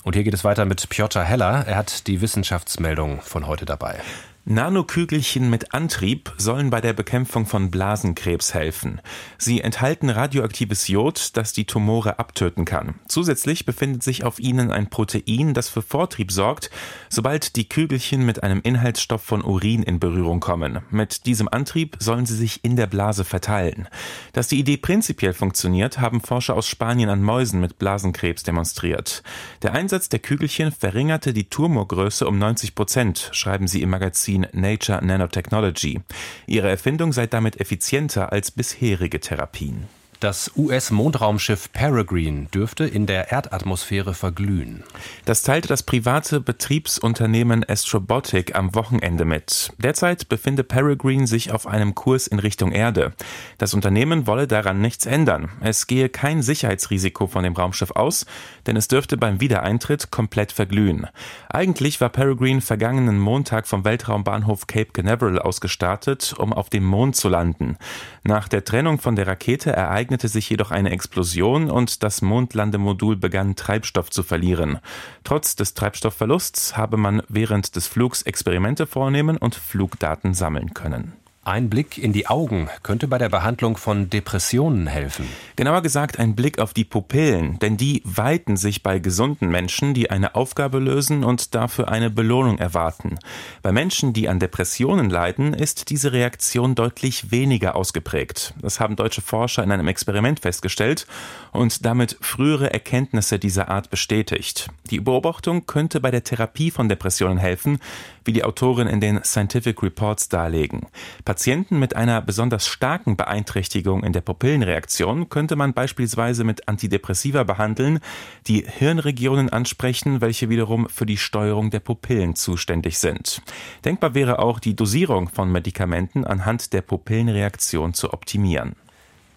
Und 0.04 0.14
hier 0.14 0.24
geht 0.24 0.36
es 0.36 0.44
weiter 0.44 0.66
mit 0.66 0.88
Piotr 0.90 1.24
Heller. 1.24 1.66
Er 1.66 1.76
hat 1.76 2.06
die 2.06 2.22
Wissenschaftsmeldung 2.22 3.22
von 3.22 3.48
heute 3.48 3.66
dabei. 3.66 4.00
Nanokügelchen 4.48 5.50
mit 5.50 5.74
Antrieb 5.74 6.32
sollen 6.38 6.70
bei 6.70 6.80
der 6.80 6.94
Bekämpfung 6.94 7.48
von 7.48 7.72
Blasenkrebs 7.72 8.54
helfen. 8.54 9.02
Sie 9.40 9.60
enthalten 9.60 10.12
radioaktives 10.12 10.88
Jod, 10.88 11.36
das 11.36 11.52
die 11.52 11.66
Tumore 11.66 12.20
abtöten 12.20 12.64
kann. 12.64 13.00
Zusätzlich 13.08 13.66
befindet 13.66 14.04
sich 14.04 14.24
auf 14.24 14.40
ihnen 14.40 14.70
ein 14.70 14.92
Protein, 14.92 15.56
das 15.56 15.68
für 15.68 15.82
Vortrieb 15.82 16.32
sorgt, 16.32 16.70
sobald 17.10 17.56
die 17.56 17.68
Kügelchen 17.68 18.24
mit 18.24 18.44
einem 18.44 18.62
Inhaltsstoff 18.62 19.24
von 19.24 19.44
Urin 19.44 19.82
in 19.82 20.00
Berührung 20.00 20.42
kommen. 20.42 20.82
Mit 20.92 21.26
diesem 21.26 21.48
Antrieb 21.48 21.98
sollen 22.00 22.28
sie 22.28 22.36
sich 22.36 22.64
in 22.64 22.76
der 22.76 22.86
Blase 22.86 23.24
verteilen. 23.24 23.88
Dass 24.34 24.48
die 24.48 24.60
Idee 24.60 24.78
prinzipiell 24.78 25.34
funktioniert, 25.34 26.00
haben 26.00 26.22
Forscher 26.22 26.56
aus 26.56 26.68
Spanien 26.68 27.10
an 27.10 27.24
Mäusen 27.24 27.62
mit 27.62 27.80
Blasenkrebs 27.80 28.44
demonstriert. 28.44 29.24
Der 29.64 29.74
Einsatz 29.74 30.08
der 30.08 30.20
Kügelchen 30.20 30.72
verringerte 30.72 31.34
die 31.34 31.50
Tumorgröße 31.50 32.28
um 32.28 32.38
90 32.38 32.76
Prozent, 32.76 33.30
schreiben 33.32 33.68
sie 33.68 33.82
im 33.82 33.90
Magazin 33.90 34.35
Magazin 34.36 34.48
Nature 34.52 35.06
Nanotechnology. 35.06 36.02
Ihre 36.48 36.70
Erfindung 36.70 37.14
sei 37.14 37.28
damit 37.28 37.60
effizienter 37.60 38.32
als 38.32 38.52
bisherige 38.52 39.20
Therapien. 39.20 39.88
Das 40.22 40.50
US-Mondraumschiff 40.56 41.74
Peregrine 41.74 42.46
dürfte 42.46 42.86
in 42.86 43.06
der 43.06 43.34
Erdatmosphäre 43.34 44.14
verglühen. 44.14 44.84
Das 45.26 45.44
teilte 45.44 45.68
das 45.68 45.84
private 45.84 46.40
Betriebsunternehmen 46.40 47.66
Astrobotic 47.68 48.56
am 48.56 48.74
Wochenende 48.76 49.26
mit. 49.26 49.74
Derzeit 49.78 50.30
befinde 50.30 50.64
Peregrine 50.64 51.28
sich 51.28 51.52
auf 51.52 51.68
einem 51.68 51.96
Kurs 51.96 52.28
in 52.28 52.40
Richtung 52.40 52.72
Erde. 52.72 53.14
Das 53.58 53.74
Unternehmen 53.74 54.26
wolle 54.26 54.48
daran 54.48 54.80
nichts 54.80 55.06
ändern. 55.06 55.50
Es 55.60 55.86
gehe 55.86 56.08
kein 56.08 56.42
Sicherheitsrisiko 56.42 57.28
von 57.28 57.44
dem 57.44 57.54
Raumschiff 57.54 57.92
aus, 57.92 58.26
denn 58.68 58.78
es 58.78 58.88
dürfte 58.88 59.18
beim 59.18 59.42
Wiedereintritt 59.42 60.12
komplett 60.12 60.54
verglühen. 60.54 61.08
Eigentlich 61.50 62.00
war 62.00 62.10
Peregrine 62.10 62.62
vergangenen 62.62 63.20
Montag 63.20 63.68
vom 63.68 63.84
Weltraumbahnhof 63.84 64.68
Cape 64.68 64.92
Canaveral 64.94 65.40
aus 65.40 65.60
gestartet, 65.60 66.34
um 66.38 66.54
auf 66.54 66.70
dem 66.70 66.86
Mond 66.86 67.18
zu 67.18 67.28
landen. 67.28 67.78
Nach 68.24 68.48
der 68.48 68.64
Trennung 68.64 69.00
von 69.00 69.18
der 69.18 69.28
Rakete 69.28 69.72
ereignete 69.74 70.05
ereignete 70.06 70.28
sich 70.28 70.48
jedoch 70.52 70.70
eine 70.70 70.92
Explosion 70.92 71.72
und 71.72 72.04
das 72.04 72.22
Mondlandemodul 72.22 73.16
begann 73.16 73.56
Treibstoff 73.56 74.12
zu 74.12 74.22
verlieren. 74.22 74.78
Trotz 75.24 75.56
des 75.56 75.74
Treibstoffverlusts 75.74 76.78
habe 76.78 76.96
man 76.96 77.24
während 77.28 77.76
des 77.76 77.88
Flugs 77.88 78.22
Experimente 78.22 78.86
vornehmen 78.86 79.36
und 79.36 79.56
Flugdaten 79.56 80.36
sammeln 80.36 80.76
können. 80.76 81.14
Ein 81.48 81.70
Blick 81.70 82.00
in 82.00 82.12
die 82.12 82.26
Augen 82.26 82.70
könnte 82.82 83.08
bei 83.08 83.20
der 83.20 83.30
Behandlung 83.30 83.78
von 83.78 84.10
Depressionen 84.10 84.88
helfen. 84.88 85.28
Genauer 85.56 85.84
gesagt 85.84 86.18
ein 86.18 86.36
Blick 86.36 86.58
auf 86.58 86.74
die 86.74 86.86
Pupillen, 86.86 87.60
denn 87.60 87.78
die 87.78 88.02
weiten 88.04 88.58
sich 88.58 88.82
bei 88.82 88.98
gesunden 88.98 89.50
Menschen, 89.50 89.94
die 89.94 90.10
eine 90.10 90.34
Aufgabe 90.34 90.80
lösen 90.80 91.24
und 91.24 91.54
dafür 91.54 91.90
eine 91.90 92.10
Belohnung 92.10 92.58
erwarten. 92.58 93.20
Bei 93.62 93.72
Menschen, 93.72 94.12
die 94.12 94.28
an 94.28 94.40
Depressionen 94.40 95.12
leiden, 95.12 95.54
ist 95.54 95.92
diese 95.92 96.14
Reaktion 96.14 96.74
deutlich 96.74 97.30
weniger 97.30 97.76
ausgeprägt. 97.76 98.56
Das 98.60 98.80
haben 98.80 98.96
deutsche 98.96 99.22
Forscher 99.22 99.64
in 99.64 99.72
einem 99.72 99.88
Experiment 99.88 100.40
festgestellt 100.40 101.06
und 101.52 101.86
damit 101.86 102.18
frühere 102.22 102.74
Erkenntnisse 102.74 103.38
dieser 103.38 103.70
Art 103.70 103.92
bestätigt. 103.92 104.68
Die 104.90 105.00
Beobachtung 105.00 105.68
könnte 105.68 106.00
bei 106.00 106.10
der 106.10 106.24
Therapie 106.24 106.72
von 106.72 106.90
Depressionen 106.90 107.38
helfen, 107.38 107.78
wie 108.24 108.34
die 108.34 108.44
Autoren 108.44 108.88
in 108.88 109.00
den 109.00 109.24
Scientific 109.24 109.84
Reports 109.84 110.28
darlegen. 110.28 110.88
Patienten 111.36 111.80
mit 111.80 111.98
einer 111.98 112.22
besonders 112.22 112.66
starken 112.66 113.18
Beeinträchtigung 113.18 114.06
in 114.06 114.14
der 114.14 114.22
Pupillenreaktion 114.22 115.28
könnte 115.28 115.58
man 115.58 115.74
beispielsweise 115.74 116.46
mit 116.46 116.70
Antidepressiva 116.70 117.44
behandeln, 117.44 118.00
die 118.48 118.66
Hirnregionen 118.66 119.50
ansprechen, 119.50 120.22
welche 120.22 120.48
wiederum 120.48 120.88
für 120.88 121.06
die 121.06 121.18
Steuerung 121.18 121.72
der 121.72 121.82
Pupillen 121.82 122.36
zuständig 122.36 123.00
sind. 123.00 123.42
Denkbar 123.84 124.14
wäre 124.14 124.40
auch 124.40 124.60
die 124.60 124.78
Dosierung 124.78 125.28
von 125.28 125.52
Medikamenten 125.52 126.24
anhand 126.24 126.72
der 126.72 126.82
Pupillenreaktion 126.82 127.94
zu 127.94 128.14
optimieren. 128.14 128.78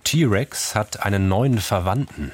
T-Rex 0.05 0.77
hat 0.77 1.05
einen 1.05 1.27
neuen 1.27 1.59
Verwandten. 1.59 2.31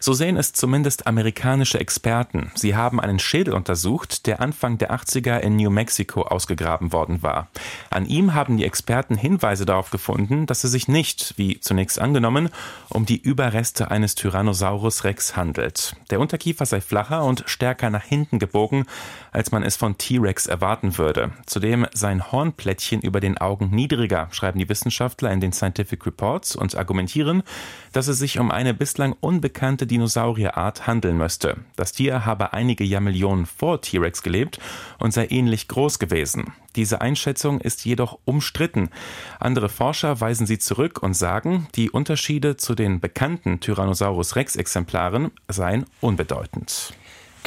So 0.00 0.12
sehen 0.12 0.36
es 0.36 0.52
zumindest 0.52 1.06
amerikanische 1.06 1.80
Experten. 1.80 2.50
Sie 2.54 2.76
haben 2.76 3.00
einen 3.00 3.18
Schädel 3.18 3.54
untersucht, 3.54 4.26
der 4.26 4.40
Anfang 4.40 4.78
der 4.78 4.92
80er 4.92 5.38
in 5.38 5.56
New 5.56 5.70
Mexico 5.70 6.22
ausgegraben 6.22 6.92
worden 6.92 7.22
war. 7.22 7.48
An 7.90 8.06
ihm 8.06 8.34
haben 8.34 8.56
die 8.56 8.64
Experten 8.64 9.16
Hinweise 9.16 9.66
darauf 9.66 9.90
gefunden, 9.90 10.46
dass 10.46 10.64
es 10.64 10.72
sich 10.72 10.88
nicht, 10.88 11.34
wie 11.36 11.60
zunächst 11.60 11.98
angenommen, 11.98 12.48
um 12.88 13.06
die 13.06 13.20
Überreste 13.20 13.90
eines 13.90 14.14
Tyrannosaurus 14.14 15.04
Rex 15.04 15.36
handelt. 15.36 15.96
Der 16.10 16.20
Unterkiefer 16.20 16.66
sei 16.66 16.80
flacher 16.80 17.24
und 17.24 17.44
stärker 17.46 17.90
nach 17.90 18.04
hinten 18.04 18.38
gebogen, 18.38 18.86
als 19.32 19.52
man 19.52 19.62
es 19.62 19.76
von 19.76 19.98
T-Rex 19.98 20.46
erwarten 20.46 20.98
würde. 20.98 21.30
Zudem 21.46 21.86
seien 21.92 22.32
Hornplättchen 22.32 23.00
über 23.00 23.20
den 23.20 23.38
Augen 23.38 23.70
niedriger, 23.70 24.28
schreiben 24.30 24.58
die 24.58 24.68
Wissenschaftler 24.68 25.30
in 25.32 25.40
den 25.40 25.52
Scientific 25.52 26.04
Reports 26.06 26.56
und 26.56 26.74
argumentieren, 26.76 27.42
dass 27.92 28.08
es 28.08 28.18
sich 28.18 28.38
um 28.38 28.50
eine 28.50 28.74
bislang 28.74 29.14
unbekannte 29.20 29.67
Dinosaurierart 29.76 30.86
handeln 30.86 31.16
müsste. 31.18 31.58
Das 31.76 31.92
Tier 31.92 32.24
habe 32.24 32.52
einige 32.52 32.84
Jahrmillionen 32.84 33.46
vor 33.46 33.80
T-Rex 33.80 34.22
gelebt 34.22 34.58
und 34.98 35.12
sei 35.12 35.26
ähnlich 35.28 35.68
groß 35.68 35.98
gewesen. 35.98 36.52
Diese 36.76 37.00
Einschätzung 37.00 37.60
ist 37.60 37.84
jedoch 37.84 38.18
umstritten. 38.24 38.90
Andere 39.38 39.68
Forscher 39.68 40.20
weisen 40.20 40.46
sie 40.46 40.58
zurück 40.58 41.02
und 41.02 41.14
sagen, 41.14 41.68
die 41.74 41.90
Unterschiede 41.90 42.56
zu 42.56 42.74
den 42.74 43.00
bekannten 43.00 43.60
Tyrannosaurus 43.60 44.36
Rex 44.36 44.56
Exemplaren 44.56 45.30
seien 45.48 45.84
unbedeutend. 46.00 46.94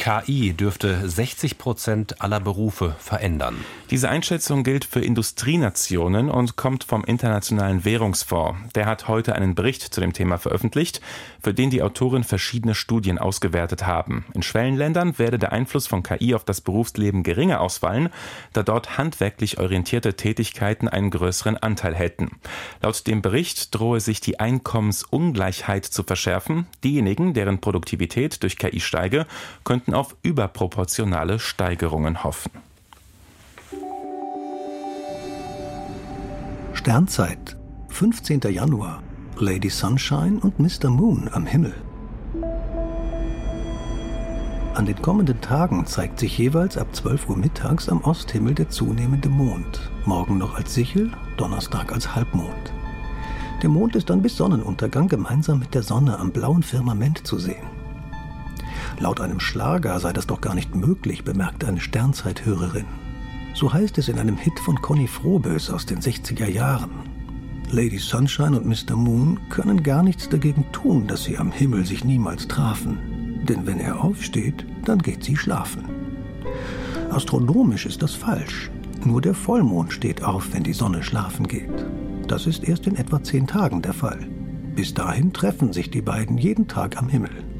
KI 0.02 0.52
dürfte 0.52 1.08
60 1.08 1.58
Prozent 1.58 2.20
aller 2.20 2.40
Berufe 2.40 2.96
verändern. 2.98 3.64
Diese 3.88 4.08
Einschätzung 4.08 4.64
gilt 4.64 4.84
für 4.84 4.98
Industrienationen 4.98 6.28
und 6.28 6.56
kommt 6.56 6.82
vom 6.82 7.04
Internationalen 7.04 7.84
Währungsfonds. 7.84 8.72
Der 8.74 8.86
hat 8.86 9.06
heute 9.06 9.36
einen 9.36 9.54
Bericht 9.54 9.94
zu 9.94 10.00
dem 10.00 10.12
Thema 10.12 10.38
veröffentlicht, 10.38 11.00
für 11.40 11.54
den 11.54 11.70
die 11.70 11.82
Autoren 11.82 12.24
verschiedene 12.24 12.74
Studien 12.74 13.18
ausgewertet 13.18 13.86
haben. 13.86 14.24
In 14.34 14.42
Schwellenländern 14.42 15.20
werde 15.20 15.38
der 15.38 15.52
Einfluss 15.52 15.86
von 15.86 16.02
KI 16.02 16.34
auf 16.34 16.42
das 16.42 16.62
Berufsleben 16.62 17.22
geringer 17.22 17.60
ausfallen, 17.60 18.08
da 18.54 18.64
dort 18.64 18.98
handwerklich 18.98 19.58
orientierte 19.60 20.14
Tätigkeiten 20.14 20.88
einen 20.88 21.10
größeren 21.10 21.58
Anteil 21.58 21.94
hätten. 21.94 22.40
Laut 22.80 23.06
dem 23.06 23.22
Bericht 23.22 23.72
drohe 23.72 24.00
sich 24.00 24.20
die 24.20 24.40
Einkommensungleichheit 24.40 25.84
zu 25.84 26.02
verschärfen. 26.02 26.66
Diejenigen, 26.82 27.34
deren 27.34 27.60
Produktivität 27.60 28.42
durch 28.42 28.58
KI 28.58 28.80
steige, 28.80 29.26
könnten 29.62 29.91
könnten 29.92 29.94
auf 29.94 30.16
überproportionale 30.22 31.38
Steigerungen 31.38 32.24
hoffen. 32.24 32.50
Sternzeit, 36.72 37.56
15. 37.88 38.40
Januar. 38.50 39.02
Lady 39.38 39.70
Sunshine 39.70 40.38
und 40.40 40.58
Mr. 40.58 40.90
Moon 40.90 41.28
am 41.32 41.46
Himmel. 41.46 41.74
An 44.74 44.86
den 44.86 45.00
kommenden 45.02 45.40
Tagen 45.40 45.84
zeigt 45.86 46.18
sich 46.18 46.38
jeweils 46.38 46.78
ab 46.78 46.94
12 46.94 47.28
Uhr 47.28 47.36
mittags 47.36 47.88
am 47.88 48.02
Osthimmel 48.02 48.54
der 48.54 48.70
zunehmende 48.70 49.28
Mond. 49.28 49.90
Morgen 50.06 50.38
noch 50.38 50.54
als 50.54 50.74
Sichel, 50.74 51.10
Donnerstag 51.36 51.92
als 51.92 52.14
Halbmond. 52.14 52.72
Der 53.62 53.68
Mond 53.68 53.96
ist 53.96 54.10
dann 54.10 54.22
bis 54.22 54.36
Sonnenuntergang 54.36 55.08
gemeinsam 55.08 55.58
mit 55.58 55.74
der 55.74 55.82
Sonne 55.82 56.18
am 56.18 56.30
blauen 56.30 56.62
Firmament 56.62 57.26
zu 57.26 57.38
sehen. 57.38 57.71
Laut 59.02 59.20
einem 59.20 59.40
Schlager 59.40 59.98
sei 59.98 60.12
das 60.12 60.28
doch 60.28 60.40
gar 60.40 60.54
nicht 60.54 60.76
möglich, 60.76 61.24
bemerkte 61.24 61.66
eine 61.66 61.80
Sternzeithörerin. 61.80 62.84
So 63.52 63.72
heißt 63.72 63.98
es 63.98 64.06
in 64.06 64.16
einem 64.16 64.36
Hit 64.36 64.60
von 64.60 64.80
Conny 64.80 65.08
Frohbös 65.08 65.70
aus 65.70 65.86
den 65.86 65.98
60er 65.98 66.48
Jahren. 66.48 66.92
Lady 67.72 67.98
Sunshine 67.98 68.60
und 68.60 68.64
Mr. 68.64 68.94
Moon 68.94 69.40
können 69.50 69.82
gar 69.82 70.04
nichts 70.04 70.28
dagegen 70.28 70.66
tun, 70.70 71.08
dass 71.08 71.24
sie 71.24 71.36
am 71.36 71.50
Himmel 71.50 71.84
sich 71.84 72.04
niemals 72.04 72.46
trafen. 72.46 73.42
Denn 73.42 73.66
wenn 73.66 73.80
er 73.80 74.04
aufsteht, 74.04 74.64
dann 74.84 75.00
geht 75.00 75.24
sie 75.24 75.36
schlafen. 75.36 75.84
Astronomisch 77.10 77.86
ist 77.86 78.02
das 78.02 78.14
falsch. 78.14 78.70
Nur 79.04 79.20
der 79.20 79.34
Vollmond 79.34 79.92
steht 79.92 80.22
auf, 80.22 80.52
wenn 80.52 80.62
die 80.62 80.74
Sonne 80.74 81.02
schlafen 81.02 81.48
geht. 81.48 81.86
Das 82.28 82.46
ist 82.46 82.62
erst 82.62 82.86
in 82.86 82.94
etwa 82.94 83.20
zehn 83.20 83.48
Tagen 83.48 83.82
der 83.82 83.94
Fall. 83.94 84.28
Bis 84.76 84.94
dahin 84.94 85.32
treffen 85.32 85.72
sich 85.72 85.90
die 85.90 86.02
beiden 86.02 86.38
jeden 86.38 86.68
Tag 86.68 86.98
am 86.98 87.08
Himmel. 87.08 87.51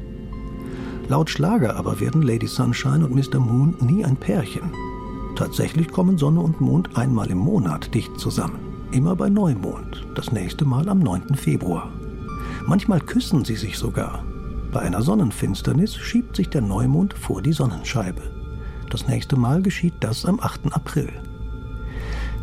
Laut 1.09 1.29
Schlager 1.29 1.75
aber 1.75 1.99
werden 1.99 2.21
Lady 2.21 2.47
Sunshine 2.47 3.05
und 3.05 3.13
Mr. 3.13 3.39
Moon 3.39 3.75
nie 3.81 4.05
ein 4.05 4.15
Pärchen. 4.15 4.71
Tatsächlich 5.35 5.89
kommen 5.89 6.17
Sonne 6.17 6.39
und 6.39 6.61
Mond 6.61 6.95
einmal 6.95 7.29
im 7.29 7.39
Monat 7.39 7.93
dicht 7.93 8.19
zusammen. 8.19 8.59
Immer 8.91 9.15
bei 9.15 9.29
Neumond, 9.29 10.05
das 10.15 10.31
nächste 10.31 10.65
Mal 10.65 10.87
am 10.87 10.99
9. 10.99 11.35
Februar. 11.35 11.91
Manchmal 12.67 13.01
küssen 13.01 13.43
sie 13.43 13.55
sich 13.55 13.77
sogar. 13.77 14.23
Bei 14.71 14.79
einer 14.81 15.01
Sonnenfinsternis 15.01 15.95
schiebt 15.95 16.35
sich 16.35 16.49
der 16.49 16.61
Neumond 16.61 17.13
vor 17.13 17.41
die 17.41 17.53
Sonnenscheibe. 17.53 18.21
Das 18.89 19.07
nächste 19.07 19.35
Mal 19.35 19.61
geschieht 19.61 19.95
das 19.99 20.25
am 20.25 20.39
8. 20.39 20.73
April. 20.73 21.09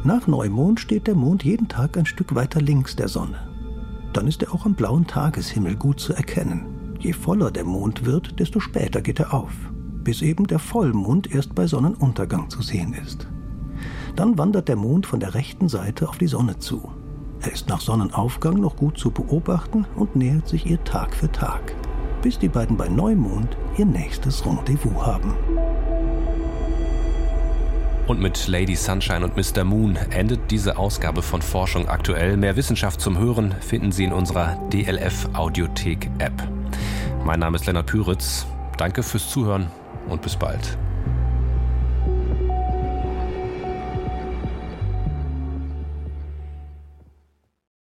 Nach 0.04 0.26
Neumond 0.26 0.80
steht 0.80 1.06
der 1.06 1.14
Mond 1.14 1.44
jeden 1.44 1.68
Tag 1.68 1.96
ein 1.96 2.06
Stück 2.06 2.34
weiter 2.34 2.60
links 2.60 2.96
der 2.96 3.08
Sonne. 3.08 3.48
Dann 4.12 4.26
ist 4.26 4.42
er 4.42 4.52
auch 4.52 4.66
am 4.66 4.74
blauen 4.74 5.06
Tageshimmel 5.06 5.76
gut 5.76 6.00
zu 6.00 6.12
erkennen. 6.12 6.79
Je 7.00 7.14
voller 7.14 7.50
der 7.50 7.64
Mond 7.64 8.04
wird, 8.04 8.38
desto 8.38 8.60
später 8.60 9.00
geht 9.00 9.20
er 9.20 9.32
auf, 9.32 9.52
bis 10.04 10.20
eben 10.20 10.46
der 10.46 10.58
Vollmond 10.58 11.34
erst 11.34 11.54
bei 11.54 11.66
Sonnenuntergang 11.66 12.50
zu 12.50 12.60
sehen 12.60 12.92
ist. 12.92 13.26
Dann 14.16 14.36
wandert 14.36 14.68
der 14.68 14.76
Mond 14.76 15.06
von 15.06 15.18
der 15.18 15.34
rechten 15.34 15.70
Seite 15.70 16.10
auf 16.10 16.18
die 16.18 16.26
Sonne 16.26 16.58
zu. 16.58 16.92
Er 17.40 17.52
ist 17.52 17.70
nach 17.70 17.80
Sonnenaufgang 17.80 18.60
noch 18.60 18.76
gut 18.76 18.98
zu 18.98 19.10
beobachten 19.10 19.86
und 19.96 20.14
nähert 20.14 20.46
sich 20.46 20.66
ihr 20.66 20.84
Tag 20.84 21.14
für 21.14 21.32
Tag, 21.32 21.74
bis 22.20 22.38
die 22.38 22.50
beiden 22.50 22.76
bei 22.76 22.88
Neumond 22.88 23.56
ihr 23.78 23.86
nächstes 23.86 24.44
Rendezvous 24.44 24.94
haben. 24.94 25.32
Und 28.08 28.20
mit 28.20 28.46
Lady 28.46 28.76
Sunshine 28.76 29.24
und 29.24 29.36
Mr. 29.38 29.64
Moon 29.64 29.96
endet 30.10 30.50
diese 30.50 30.76
Ausgabe 30.76 31.22
von 31.22 31.40
Forschung 31.40 31.88
aktuell. 31.88 32.36
Mehr 32.36 32.56
Wissenschaft 32.56 33.00
zum 33.00 33.16
Hören 33.16 33.54
finden 33.60 33.90
Sie 33.90 34.04
in 34.04 34.12
unserer 34.12 34.58
DLF 34.70 35.30
Audiothek 35.32 36.10
App. 36.18 36.59
Mein 37.24 37.40
Name 37.40 37.56
ist 37.56 37.66
Lennart 37.66 37.86
Püritz. 37.86 38.46
Danke 38.78 39.02
fürs 39.02 39.28
Zuhören 39.30 39.70
und 40.08 40.22
bis 40.22 40.36
bald. 40.36 40.78